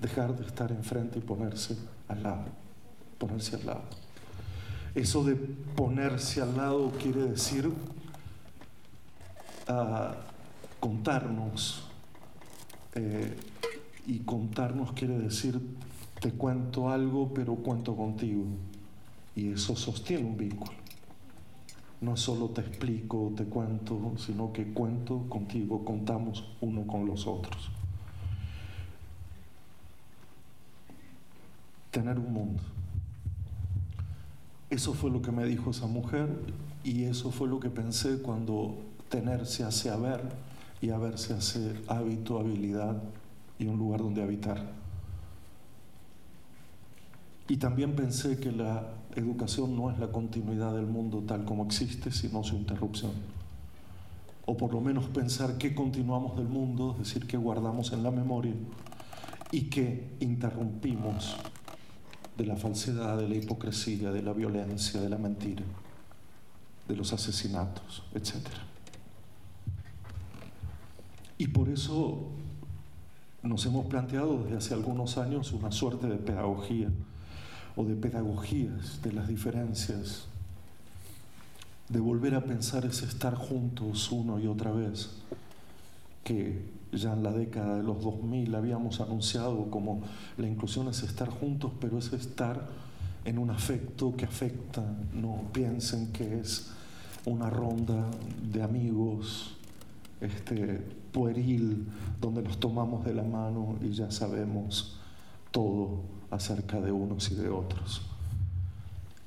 [0.00, 1.76] dejar de estar enfrente y ponerse
[2.08, 2.44] al lado,
[3.18, 3.82] ponerse al lado.
[4.94, 7.70] Eso de ponerse al lado quiere decir
[9.66, 10.14] ah,
[10.84, 11.82] contarnos,
[12.94, 13.34] eh,
[14.06, 15.58] y contarnos quiere decir
[16.20, 18.44] te cuento algo, pero cuento contigo.
[19.34, 20.72] Y eso sostiene un vínculo.
[22.02, 27.70] No solo te explico, te cuento, sino que cuento contigo, contamos uno con los otros.
[31.90, 32.62] tener un mundo.
[34.68, 36.28] Eso fue lo que me dijo esa mujer
[36.82, 38.76] y eso fue lo que pensé cuando
[39.08, 40.20] tener se hace haber
[40.84, 43.02] y haber se hace hábito, habilidad
[43.58, 44.62] y un lugar donde habitar.
[47.48, 52.10] Y también pensé que la educación no es la continuidad del mundo tal como existe,
[52.10, 53.12] sino su interrupción.
[54.44, 58.10] O por lo menos pensar que continuamos del mundo, es decir, que guardamos en la
[58.10, 58.52] memoria
[59.52, 61.36] y que interrumpimos
[62.36, 65.64] de la falsedad, de la hipocresía, de la violencia, de la mentira,
[66.86, 68.73] de los asesinatos, etc.
[71.38, 72.28] Y por eso
[73.42, 76.88] nos hemos planteado desde hace algunos años una suerte de pedagogía
[77.76, 80.26] o de pedagogías de las diferencias,
[81.88, 85.10] de volver a pensar ese estar juntos uno y otra vez,
[86.22, 86.62] que
[86.92, 90.02] ya en la década de los 2000 habíamos anunciado como
[90.38, 92.68] la inclusión es estar juntos, pero es estar
[93.24, 94.82] en un afecto que afecta,
[95.12, 96.70] no piensen que es
[97.26, 98.06] una ronda
[98.52, 99.56] de amigos
[100.24, 100.80] este,
[101.12, 101.86] pueril
[102.20, 104.98] donde nos tomamos de la mano y ya sabemos
[105.50, 108.02] todo acerca de unos y de otros.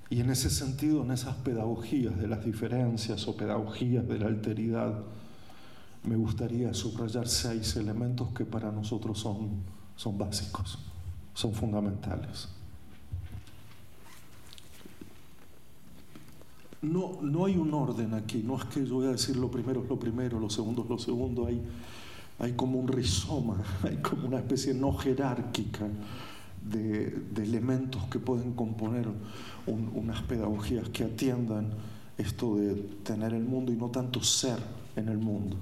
[0.09, 5.03] Y en ese sentido, en esas pedagogías de las diferencias o pedagogías de la alteridad,
[6.03, 9.63] me gustaría subrayar seis elementos que para nosotros son,
[9.95, 10.79] son básicos,
[11.33, 12.47] son fundamentales.
[16.81, 19.83] No, no hay un orden aquí, no es que yo voy a decir lo primero
[19.83, 21.59] es lo primero, lo segundo es lo segundo, hay,
[22.37, 25.87] hay como un rizoma, hay como una especie no jerárquica
[26.61, 29.07] de, elementos que pueden componer
[29.65, 31.69] unas pedagogías que atiendan
[32.17, 34.57] esto de tener el mundo y no tanto ser
[34.95, 35.55] en el mundo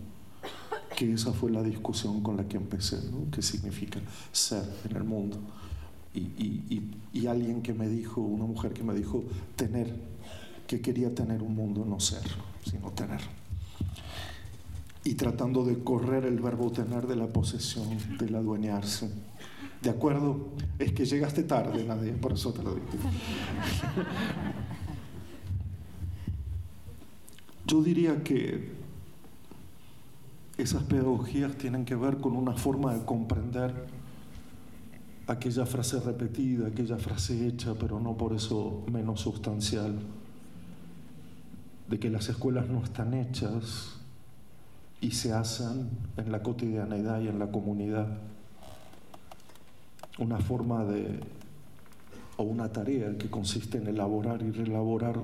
[0.96, 3.30] que esa fue la discusión con la que empecé, ¿no?
[3.30, 4.00] ¿Qué significa
[4.32, 5.38] ser en el mundo?
[6.14, 9.24] y, alguien que me dijo, una mujer que me dijo
[9.56, 9.94] tener,
[10.68, 12.24] que quería tener un mundo, no ser,
[12.64, 13.22] sino tener.
[15.04, 19.10] Y tratando de correr el verbo tener de la posesión, del adueñarse.
[19.82, 20.50] ¿De acuerdo?
[20.80, 22.88] Es que llegaste tarde, nadie, por eso te lo digo.
[27.68, 28.74] Yo diría que
[30.58, 33.86] esas pedagogías tienen que ver con una forma de comprender
[35.28, 40.00] aquella frase repetida, aquella frase hecha, pero no por eso menos sustancial,
[41.88, 43.98] de que las escuelas no están hechas
[45.02, 48.08] y se hacen en la cotidianidad y en la comunidad.
[50.18, 51.20] Una forma de,
[52.38, 55.20] o una tarea que consiste en elaborar y reelaborar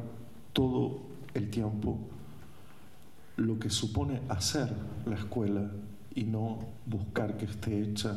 [0.54, 1.00] todo
[1.34, 1.98] el tiempo
[3.38, 4.72] lo que supone hacer
[5.06, 5.72] la escuela
[6.14, 8.16] y no buscar que esté hecha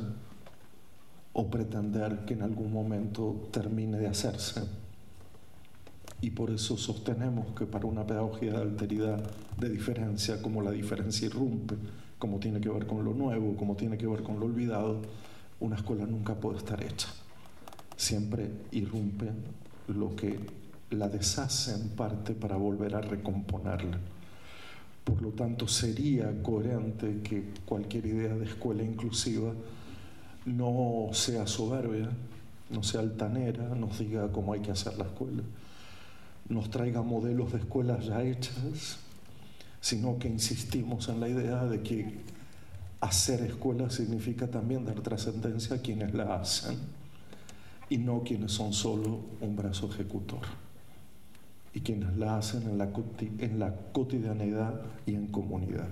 [1.33, 4.84] o pretender que en algún momento termine de hacerse.
[6.25, 9.23] Y por eso sostenemos que para una pedagogía de alteridad,
[9.59, 11.75] de diferencia, como la diferencia irrumpe,
[12.19, 15.03] como tiene que ver con lo nuevo, como tiene que ver con lo olvidado,
[15.61, 17.09] una escuela nunca puede estar hecha.
[17.95, 19.33] Siempre irrumpe
[19.89, 20.39] lo que
[20.93, 23.99] la deshace en parte para volver a recomponerla.
[25.05, 29.53] Por lo tanto, sería coherente que cualquier idea de escuela inclusiva
[30.47, 32.09] no sea soberbia,
[32.71, 35.43] no sea altanera, nos diga cómo hay que hacer la escuela,
[36.49, 38.99] nos traiga modelos de escuelas ya hechas,
[39.81, 42.21] sino que insistimos en la idea de que
[43.01, 46.79] hacer escuela significa también dar trascendencia a quienes la hacen
[47.91, 50.41] y no quienes son solo un brazo ejecutor
[51.75, 52.89] y quienes la hacen en la,
[53.39, 55.89] en la cotidianidad y en comunidad.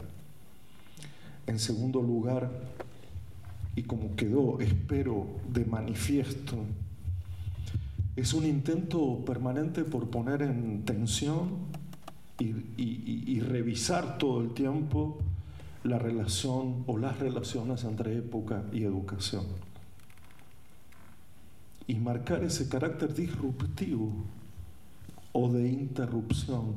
[1.47, 2.51] En segundo lugar,
[3.75, 6.57] y como quedó, espero, de manifiesto,
[8.17, 11.83] es un intento permanente por poner en tensión
[12.39, 15.19] y, revisar todo el tiempo
[15.85, 19.47] la relación o las relaciones entre época y educación.
[21.87, 24.13] Y marcar ese carácter disruptivo
[25.33, 26.75] o de interrupción.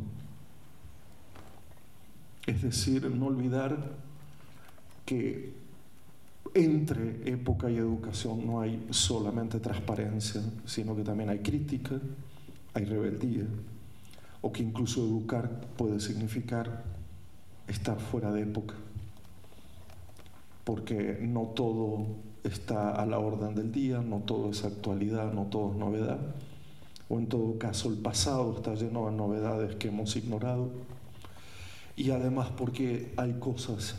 [2.48, 3.94] Es decir, no olvidar
[5.06, 5.54] que
[6.56, 12.00] entre época y educación no hay solamente transparencia, sino que también hay crítica,
[12.74, 13.44] hay rebeldía,
[14.42, 16.84] o que incluso educar puede significar
[17.68, 18.74] estar fuera de época,
[20.64, 22.06] porque no todo
[22.46, 26.20] está a la orden del día, no todo es actualidad, no todo es novedad,
[27.10, 30.70] o en todo caso el pasado está lleno de novedades que hemos ignorado,
[31.98, 33.96] y además porque hay cosas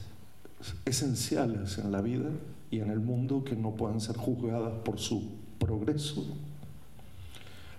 [0.84, 2.30] esenciales en la vida
[2.70, 6.24] y en el mundo que no pueden ser juzgadas por su progreso.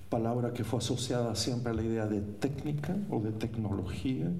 [0.09, 4.31] Palabra que fue asociada siempre a la idea de técnica o de tecnología.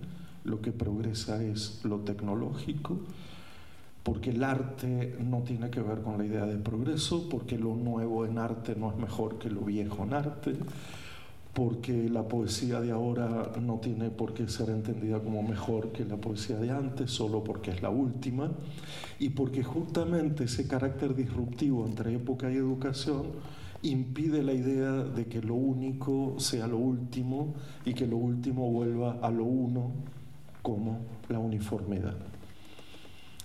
[0.46, 3.00] Lo que progresa es lo tecnológico,
[4.04, 8.26] porque el arte no tiene que ver con la idea de progreso, porque lo nuevo
[8.26, 10.56] en arte no es mejor que lo viejo en arte
[11.58, 16.18] porque la poesía de ahora no tiene por qué ser entendida como mejor que la
[16.18, 18.52] poesía de antes, solo porque es la última,
[19.18, 23.32] y porque justamente ese carácter disruptivo entre época y educación
[23.82, 27.56] impide la idea de que lo único sea lo último
[27.86, 29.94] y que lo último vuelva a lo uno
[30.62, 32.18] como la uniformidad.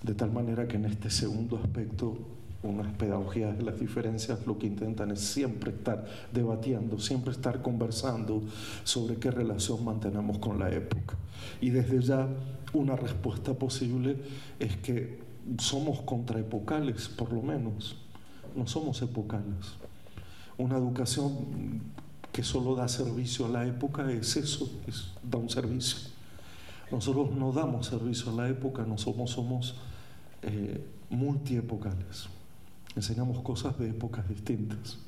[0.03, 2.19] De tal manera que en este segundo aspecto
[2.63, 8.43] unas pedagogías de las diferencias lo que intentan es siempre estar debatiendo, siempre estar conversando
[8.85, 11.17] sobre qué relación mantenemos con la época.
[11.61, 12.29] Y desde ya
[12.73, 14.17] una respuesta posible
[14.59, 15.21] es que
[15.59, 17.97] somos contraepocales, por lo menos,
[18.55, 19.75] no somos epocales.
[20.57, 21.83] Una educación
[22.31, 25.99] que solo da servicio a la época es eso, es, da un servicio.
[26.93, 29.75] Nosotros no damos servicio a la época, nosotros somos
[30.43, 32.29] eh, multiepocales
[32.97, 34.99] enseñamos cosas de épocas distintas.